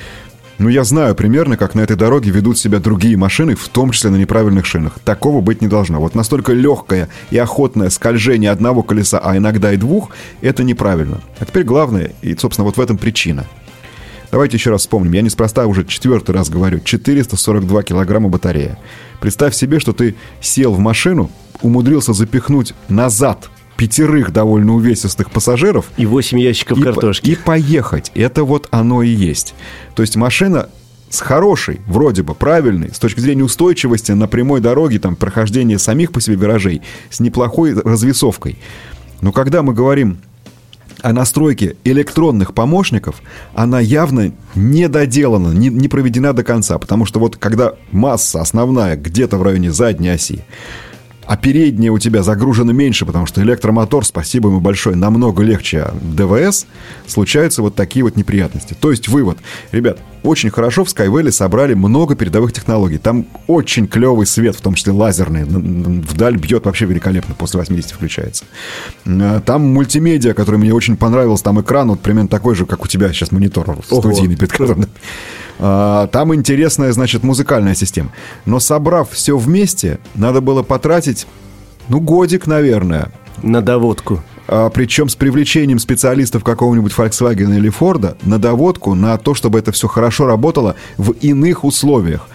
ну, 0.61 0.69
я 0.69 0.85
знаю 0.85 1.15
примерно, 1.15 1.57
как 1.57 1.75
на 1.75 1.81
этой 1.81 1.97
дороге 1.97 2.31
ведут 2.31 2.59
себя 2.59 2.81
другие 2.81 3.17
машины, 3.17 3.55
в 3.55 3.67
том 3.69 3.93
числе 3.93 4.11
на 4.11 4.17
неправильных 4.17 4.67
шинах. 4.67 4.99
Такого 5.05 5.41
быть 5.41 5.63
не 5.63 5.69
должно. 5.69 5.99
Вот 6.01 6.15
настолько 6.15 6.53
легкое 6.53 7.09
и 7.31 7.39
охотное 7.39 7.89
скольжение 7.89 8.51
одного 8.51 8.83
колеса, 8.83 9.19
а 9.25 9.39
иногда 9.39 9.73
и 9.73 9.79
двух, 9.79 10.11
это 10.43 10.63
неправильно. 10.63 11.23
А 11.39 11.47
теперь 11.47 11.65
главное, 11.65 12.13
и, 12.21 12.37
собственно, 12.37 12.67
вот 12.67 12.77
в 12.77 12.81
этом 12.83 12.99
причина. 12.99 13.47
Давайте 14.31 14.59
еще 14.59 14.69
раз 14.69 14.83
вспомним. 14.83 15.13
Я 15.13 15.23
неспроста 15.23 15.67
уже 15.67 15.87
четвертый 15.87 16.33
раз 16.33 16.51
говорю. 16.51 16.81
442 16.81 17.83
килограмма 17.83 18.29
батарея. 18.29 18.79
Представь 19.19 19.55
себе, 19.55 19.81
что 19.81 19.95
ты 19.95 20.15
сел 20.43 20.75
в 20.75 20.79
машину, 20.79 21.31
умудрился 21.63 22.13
запихнуть 22.13 22.75
назад 22.91 23.49
пятерых 23.81 24.31
довольно 24.31 24.75
увесистых 24.75 25.31
пассажиров. 25.31 25.87
И 25.97 26.05
восемь 26.05 26.39
ящиков 26.39 26.77
и 26.77 26.83
картошки. 26.83 27.31
И 27.31 27.35
поехать. 27.35 28.13
Это 28.15 28.45
вот 28.45 28.69
оно 28.71 29.03
и 29.03 29.09
есть. 29.09 29.55
То 29.95 30.03
есть 30.03 30.17
машина 30.17 30.69
с 31.09 31.21
хорошей, 31.21 31.81
вроде 31.87 32.23
бы 32.23 32.35
правильной, 32.35 32.93
с 32.93 32.99
точки 32.99 33.21
зрения 33.21 33.43
устойчивости 33.43 34.13
на 34.13 34.29
прямой 34.29 34.61
дороге, 34.61 34.99
там, 34.99 35.17
прохождения 35.17 35.79
самих 35.79 36.13
по 36.13 36.21
себе 36.21 36.37
виражей, 36.37 36.83
с 37.09 37.21
неплохой 37.21 37.73
развесовкой. 37.73 38.59
Но 39.23 39.33
когда 39.33 39.63
мы 39.63 39.73
говорим 39.73 40.19
а 41.03 41.15
настройки 41.15 41.79
электронных 41.85 42.53
помощников, 42.53 43.23
она 43.55 43.81
явно 43.81 44.33
не 44.55 44.89
доделана, 44.89 45.55
не, 45.55 45.71
не 45.71 45.89
проведена 45.89 46.35
до 46.35 46.45
конца. 46.45 46.77
Потому 46.79 47.07
что 47.07 47.19
вот 47.19 47.39
когда 47.39 47.73
масса 47.91 48.43
основная 48.43 48.97
где-то 48.97 49.39
в 49.39 49.43
районе 49.43 49.73
задней 49.73 50.11
оси, 50.11 50.45
а 51.31 51.37
передняя 51.37 51.93
у 51.93 51.99
тебя 52.01 52.25
загружена 52.25 52.73
меньше, 52.73 53.07
потому 53.07 53.25
что 53.25 53.41
электромотор, 53.41 54.05
спасибо 54.05 54.49
ему 54.49 54.59
большое, 54.59 54.97
намного 54.97 55.45
легче 55.45 55.87
ДВС, 56.03 56.67
случаются 57.07 57.63
вот 57.63 57.77
такие 57.77 58.03
вот 58.03 58.17
неприятности. 58.17 58.75
То 58.75 58.91
есть 58.91 59.07
вывод. 59.07 59.39
Ребят, 59.71 60.01
очень 60.25 60.51
хорошо 60.51 60.85
в 60.85 60.89
Skywell 60.89 61.31
собрали 61.31 61.75
много 61.75 62.17
передовых 62.17 62.53
технологий. 62.53 62.99
Там 62.99 63.27
очень 63.47 63.87
клевый 63.87 64.27
свет, 64.27 64.57
в 64.57 64.61
том 64.61 64.75
числе 64.75 64.93
лазерный. 64.93 65.45
Вдаль 65.45 66.37
бьет 66.37 66.65
вообще 66.65 66.87
великолепно, 66.87 67.37
после 67.37 67.61
80 67.61 67.93
включается. 67.93 68.43
А, 69.07 69.41
там 69.41 69.73
мультимедиа, 69.73 70.35
который 70.35 70.57
мне 70.57 70.75
очень 70.75 70.97
понравился. 70.97 71.45
Там 71.45 71.61
экран 71.61 71.91
вот 71.91 72.01
примерно 72.01 72.29
такой 72.29 72.57
же, 72.57 72.67
как 72.67 72.83
у 72.83 72.89
тебя 72.89 73.13
сейчас 73.13 73.31
монитор 73.31 73.79
студийный, 73.85 74.35
перед 74.35 74.51
которым... 74.51 74.87
А, 75.63 76.07
там 76.07 76.35
интересная, 76.35 76.91
значит, 76.93 77.23
музыкальная 77.23 77.75
система. 77.75 78.11
Но 78.47 78.61
собрав 78.61 79.11
все 79.11 79.37
вместе, 79.37 79.99
надо 80.15 80.41
было 80.41 80.63
потратить, 80.63 81.27
ну, 81.89 82.01
годик, 82.01 82.47
наверное. 82.47 83.13
На 83.43 83.61
доводку. 83.61 84.23
А, 84.49 84.71
причем 84.71 85.11
с 85.11 85.17
привлечением 85.17 85.79
специалистов 85.79 86.45
какого-нибудь 86.45 86.93
Volkswagen 86.97 87.55
или 87.55 87.71
Ford 87.71 88.17
на 88.23 88.39
доводку, 88.39 88.95
на 88.95 89.19
то, 89.19 89.35
чтобы 89.35 89.59
это 89.59 89.71
все 89.71 89.87
хорошо 89.87 90.27
работало 90.27 90.77
в 90.97 91.11
иных 91.11 91.63
условиях 91.65 92.27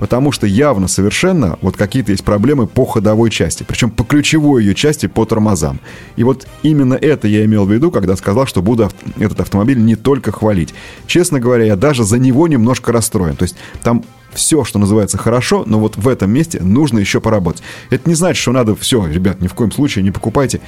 потому 0.00 0.32
что 0.32 0.46
явно 0.46 0.88
совершенно 0.88 1.58
вот 1.60 1.76
какие-то 1.76 2.10
есть 2.10 2.24
проблемы 2.24 2.66
по 2.66 2.86
ходовой 2.86 3.28
части, 3.28 3.64
причем 3.68 3.90
по 3.90 4.02
ключевой 4.02 4.64
ее 4.64 4.74
части 4.74 5.04
по 5.04 5.26
тормозам. 5.26 5.78
И 6.16 6.24
вот 6.24 6.46
именно 6.62 6.94
это 6.94 7.28
я 7.28 7.44
имел 7.44 7.66
в 7.66 7.70
виду, 7.70 7.90
когда 7.90 8.16
сказал, 8.16 8.46
что 8.46 8.62
буду 8.62 8.90
этот 9.18 9.40
автомобиль 9.40 9.78
не 9.78 9.96
только 9.96 10.32
хвалить. 10.32 10.72
Честно 11.06 11.38
говоря, 11.38 11.66
я 11.66 11.76
даже 11.76 12.04
за 12.04 12.18
него 12.18 12.48
немножко 12.48 12.92
расстроен. 12.92 13.36
То 13.36 13.42
есть 13.42 13.56
там 13.82 14.02
все, 14.32 14.64
что 14.64 14.78
называется, 14.78 15.18
хорошо, 15.18 15.64
но 15.66 15.78
вот 15.78 15.98
в 15.98 16.08
этом 16.08 16.30
месте 16.30 16.60
нужно 16.62 16.98
еще 16.98 17.20
поработать. 17.20 17.62
Это 17.90 18.08
не 18.08 18.14
значит, 18.14 18.40
что 18.40 18.52
надо 18.52 18.74
все, 18.76 19.06
ребят, 19.06 19.42
ни 19.42 19.48
в 19.48 19.54
коем 19.54 19.70
случае 19.70 20.02
не 20.02 20.12
покупайте. 20.12 20.62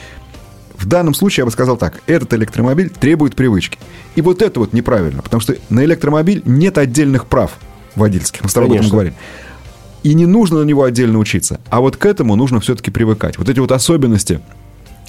В 0.76 0.84
данном 0.84 1.14
случае 1.14 1.42
я 1.42 1.46
бы 1.46 1.52
сказал 1.52 1.78
так, 1.78 2.02
этот 2.06 2.34
электромобиль 2.34 2.90
требует 2.90 3.34
привычки. 3.34 3.78
И 4.14 4.20
вот 4.20 4.42
это 4.42 4.60
вот 4.60 4.74
неправильно, 4.74 5.22
потому 5.22 5.40
что 5.40 5.56
на 5.70 5.82
электромобиль 5.86 6.42
нет 6.44 6.76
отдельных 6.76 7.24
прав 7.24 7.52
водительских. 7.96 8.42
Мы 8.42 8.48
с 8.48 8.54
тобой 8.54 8.70
об 8.70 8.76
этом 8.76 8.90
говорили. 8.90 9.14
И 10.02 10.14
не 10.14 10.26
нужно 10.26 10.60
на 10.60 10.64
него 10.64 10.82
отдельно 10.82 11.18
учиться. 11.18 11.60
А 11.70 11.80
вот 11.80 11.96
к 11.96 12.06
этому 12.06 12.34
нужно 12.34 12.60
все-таки 12.60 12.90
привыкать. 12.90 13.38
Вот 13.38 13.48
эти 13.48 13.60
вот 13.60 13.70
особенности 13.70 14.40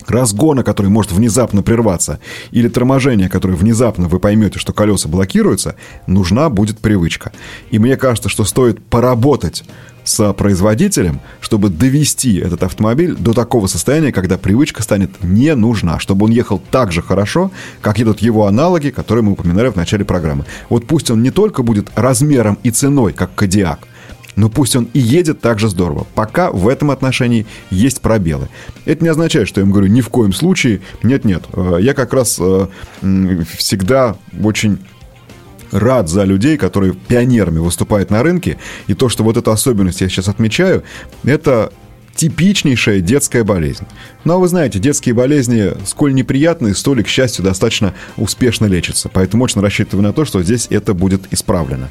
разгона, 0.10 0.64
который 0.64 0.88
может 0.88 1.12
внезапно 1.12 1.62
прерваться, 1.62 2.20
или 2.52 2.68
торможение, 2.68 3.30
которое 3.30 3.56
внезапно 3.56 4.08
вы 4.08 4.20
поймете, 4.20 4.60
что 4.60 4.74
колеса 4.74 5.10
блокируются, 5.10 5.76
нужна 6.08 6.50
будет 6.50 6.80
привычка. 6.80 7.32
И 7.72 7.80
мне 7.80 7.98
кажется, 7.98 8.30
что 8.30 8.46
стоит 8.46 8.84
поработать 8.84 9.64
с 10.04 10.34
производителем, 10.34 11.22
чтобы 11.40 11.70
довести 11.70 12.38
этот 12.38 12.64
автомобиль 12.64 13.16
до 13.16 13.34
такого 13.34 13.68
состояния, 13.68 14.12
когда 14.12 14.38
привычка 14.38 14.84
станет 14.84 15.12
не 15.24 15.56
нужна, 15.56 16.00
чтобы 16.00 16.26
он 16.26 16.32
ехал 16.32 16.62
так 16.72 16.92
же 16.92 17.02
хорошо, 17.02 17.52
как 17.82 18.00
едут 18.00 18.20
его 18.20 18.48
аналоги, 18.48 18.90
которые 18.90 19.24
мы 19.24 19.32
упоминали 19.32 19.70
в 19.70 19.76
начале 19.76 20.06
программы. 20.06 20.46
Вот 20.70 20.88
пусть 20.88 21.10
он 21.10 21.24
не 21.24 21.32
только 21.32 21.64
будет 21.64 21.90
размером 21.96 22.58
и 22.64 22.72
ценой, 22.72 23.14
как 23.14 23.34
Кодиак, 23.36 23.88
но 24.36 24.50
пусть 24.50 24.76
он 24.76 24.88
и 24.94 25.00
едет 25.00 25.42
так 25.42 25.60
же 25.60 25.70
здорово. 25.70 26.08
Пока 26.16 26.52
в 26.52 26.68
этом 26.68 26.92
отношении 26.92 27.46
есть 27.70 28.02
пробелы. 28.02 28.50
Это 28.86 29.04
не 29.04 29.10
означает, 29.10 29.48
что 29.48 29.62
я 29.62 29.66
им 29.66 29.72
говорю 29.72 29.88
ни 29.88 30.02
в 30.02 30.10
коем 30.10 30.34
случае. 30.34 30.82
Нет-нет. 31.04 31.44
Э, 31.54 31.78
я 31.80 31.94
как 31.94 32.14
раз 32.14 32.40
э, 32.40 32.68
всегда 33.58 34.16
очень 34.42 34.80
рад 35.72 36.08
за 36.08 36.24
людей, 36.24 36.58
которые 36.58 36.94
пионерами 36.94 37.60
выступают 37.60 38.12
на 38.12 38.24
рынке. 38.24 38.58
И 38.88 38.94
то, 38.94 39.10
что 39.10 39.24
вот 39.24 39.38
эту 39.38 39.52
особенность 39.52 40.02
я 40.02 40.10
сейчас 40.10 40.28
отмечаю, 40.28 40.84
это 41.24 41.72
типичнейшая 42.16 43.00
детская 43.00 43.44
болезнь. 43.44 43.86
Но 44.24 44.40
вы 44.40 44.48
знаете, 44.48 44.80
детские 44.80 45.16
болезни, 45.16 45.74
сколь 45.86 46.14
неприятные, 46.14 46.76
столь, 46.76 47.04
к 47.04 47.08
счастью, 47.08 47.44
достаточно 47.44 47.94
успешно 48.18 48.66
лечатся. 48.66 49.10
Поэтому 49.10 49.44
очень 49.44 49.62
рассчитываю 49.62 50.04
на 50.04 50.14
то, 50.14 50.24
что 50.24 50.42
здесь 50.44 50.68
это 50.70 50.94
будет 50.94 51.32
исправлено. 51.32 51.90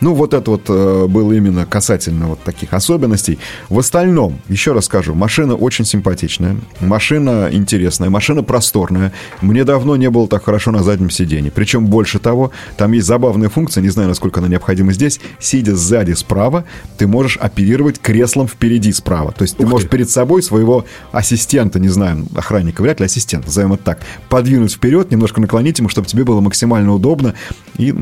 Ну, 0.00 0.14
вот 0.14 0.32
это 0.32 0.50
вот 0.50 0.62
э, 0.68 1.06
было 1.08 1.32
именно 1.32 1.66
касательно 1.66 2.28
вот 2.28 2.42
таких 2.42 2.72
особенностей. 2.72 3.38
В 3.68 3.78
остальном, 3.78 4.38
еще 4.48 4.72
раз 4.72 4.86
скажу, 4.86 5.14
машина 5.14 5.54
очень 5.54 5.84
симпатичная, 5.84 6.56
машина 6.80 7.48
интересная, 7.50 8.10
машина 8.10 8.42
просторная. 8.42 9.12
Мне 9.40 9.64
давно 9.64 9.96
не 9.96 10.08
было 10.08 10.28
так 10.28 10.44
хорошо 10.44 10.70
на 10.70 10.82
заднем 10.82 11.10
сиденье. 11.10 11.50
Причем 11.50 11.86
больше 11.86 12.18
того, 12.18 12.52
там 12.76 12.92
есть 12.92 13.06
забавная 13.06 13.48
функция, 13.48 13.82
не 13.82 13.90
знаю, 13.90 14.08
насколько 14.08 14.40
она 14.40 14.48
необходима 14.48 14.92
здесь. 14.92 15.20
Сидя 15.38 15.74
сзади 15.74 16.12
справа, 16.12 16.64
ты 16.96 17.06
можешь 17.06 17.36
оперировать 17.36 17.98
креслом 18.00 18.48
впереди 18.48 18.92
справа. 18.92 19.32
То 19.32 19.42
есть 19.42 19.56
ты 19.64 19.70
можешь 19.70 19.88
перед 19.88 20.10
собой 20.10 20.42
своего 20.42 20.84
ассистента, 21.12 21.80
не 21.80 21.88
знаю, 21.88 22.26
охранника, 22.34 22.82
вряд 22.82 23.00
ли 23.00 23.06
ассистента, 23.06 23.46
назовем 23.46 23.72
это 23.72 23.84
так, 23.84 24.00
подвинуть 24.28 24.72
вперед, 24.72 25.10
немножко 25.10 25.40
наклонить 25.40 25.78
ему, 25.78 25.88
чтобы 25.88 26.06
тебе 26.06 26.24
было 26.24 26.40
максимально 26.40 26.92
удобно, 26.92 27.34
и 27.78 27.94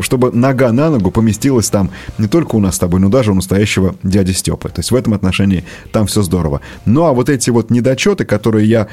чтобы 0.00 0.30
нога 0.32 0.72
на 0.72 0.90
ногу 0.90 1.10
поместилась 1.10 1.70
там 1.70 1.90
не 2.18 2.28
только 2.28 2.56
у 2.56 2.60
нас 2.60 2.76
с 2.76 2.78
тобой, 2.78 3.00
но 3.00 3.08
даже 3.08 3.32
у 3.32 3.34
настоящего 3.34 3.94
дяди 4.02 4.32
Степы. 4.32 4.68
То 4.68 4.80
есть 4.80 4.90
в 4.90 4.94
этом 4.94 5.14
отношении 5.14 5.64
там 5.92 6.06
все 6.06 6.22
здорово. 6.22 6.60
Ну 6.84 7.04
а 7.04 7.12
вот 7.12 7.28
эти 7.28 7.50
вот 7.50 7.70
недочеты, 7.70 8.24
которые 8.24 8.68
я 8.68 8.88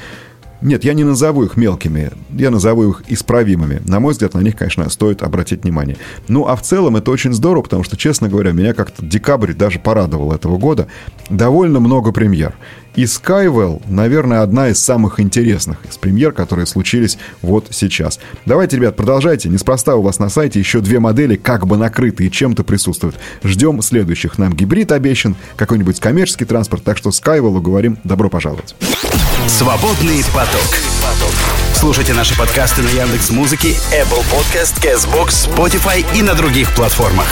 нет, 0.62 0.84
я 0.84 0.93
не 0.93 1.04
назову 1.04 1.43
их 1.43 1.56
мелкими, 1.56 2.12
я 2.32 2.50
назову 2.50 2.89
их 2.89 3.04
исправимыми. 3.08 3.82
На 3.86 4.00
мой 4.00 4.13
взгляд, 4.13 4.34
на 4.34 4.39
них, 4.39 4.56
конечно, 4.56 4.89
стоит 4.89 5.22
обратить 5.22 5.63
внимание. 5.63 5.98
Ну, 6.28 6.48
а 6.48 6.56
в 6.56 6.62
целом 6.62 6.96
это 6.96 7.12
очень 7.12 7.34
здорово, 7.34 7.63
потому 7.63 7.84
что, 7.84 7.96
честно 7.96 8.28
говоря, 8.28 8.52
меня 8.52 8.74
как-то 8.74 9.06
декабрь 9.06 9.54
даже 9.54 9.80
порадовал 9.80 10.34
этого 10.34 10.58
года. 10.58 10.88
Довольно 11.30 11.80
много 11.80 12.12
премьер. 12.12 12.56
И 12.97 13.03
Skywell, 13.03 13.83
наверное, 13.88 14.41
одна 14.41 14.69
из 14.69 14.83
самых 14.83 15.19
интересных 15.19 15.77
из 15.88 15.97
премьер, 15.97 16.31
которые 16.31 16.65
случились 16.65 17.19
вот 17.43 17.67
сейчас. 17.69 18.19
Давайте, 18.47 18.77
ребят, 18.77 18.95
продолжайте. 18.95 19.49
Неспроста 19.49 19.95
у 19.95 20.01
вас 20.01 20.17
на 20.17 20.29
сайте 20.29 20.57
еще 20.57 20.81
две 20.81 20.99
модели 20.99 21.36
как 21.36 21.67
бы 21.67 21.77
накрыты 21.77 22.25
и 22.25 22.31
чем-то 22.31 22.63
присутствуют. 22.63 23.15
Ждем 23.43 23.83
следующих. 23.83 24.39
Нам 24.39 24.51
гибрид 24.51 24.91
обещан, 24.91 25.36
какой-нибудь 25.57 25.99
коммерческий 25.99 26.45
транспорт. 26.45 26.83
Так 26.83 26.97
что 26.97 27.12
Skywell 27.12 27.62
говорим 27.62 27.99
добро 28.03 28.29
пожаловать. 28.29 28.75
Свободный 29.47 30.23
поток. 30.33 30.79
Слушайте 31.75 32.15
наши 32.15 32.36
подкасты 32.36 32.81
на 32.81 32.89
Яндекс 32.89 33.29
Музыке, 33.29 33.75
Apple 33.91 34.25
Podcast, 34.33 34.81
Castbox, 34.81 35.47
Spotify 35.55 36.03
и 36.17 36.23
на 36.23 36.33
других 36.33 36.73
платформах. 36.73 37.27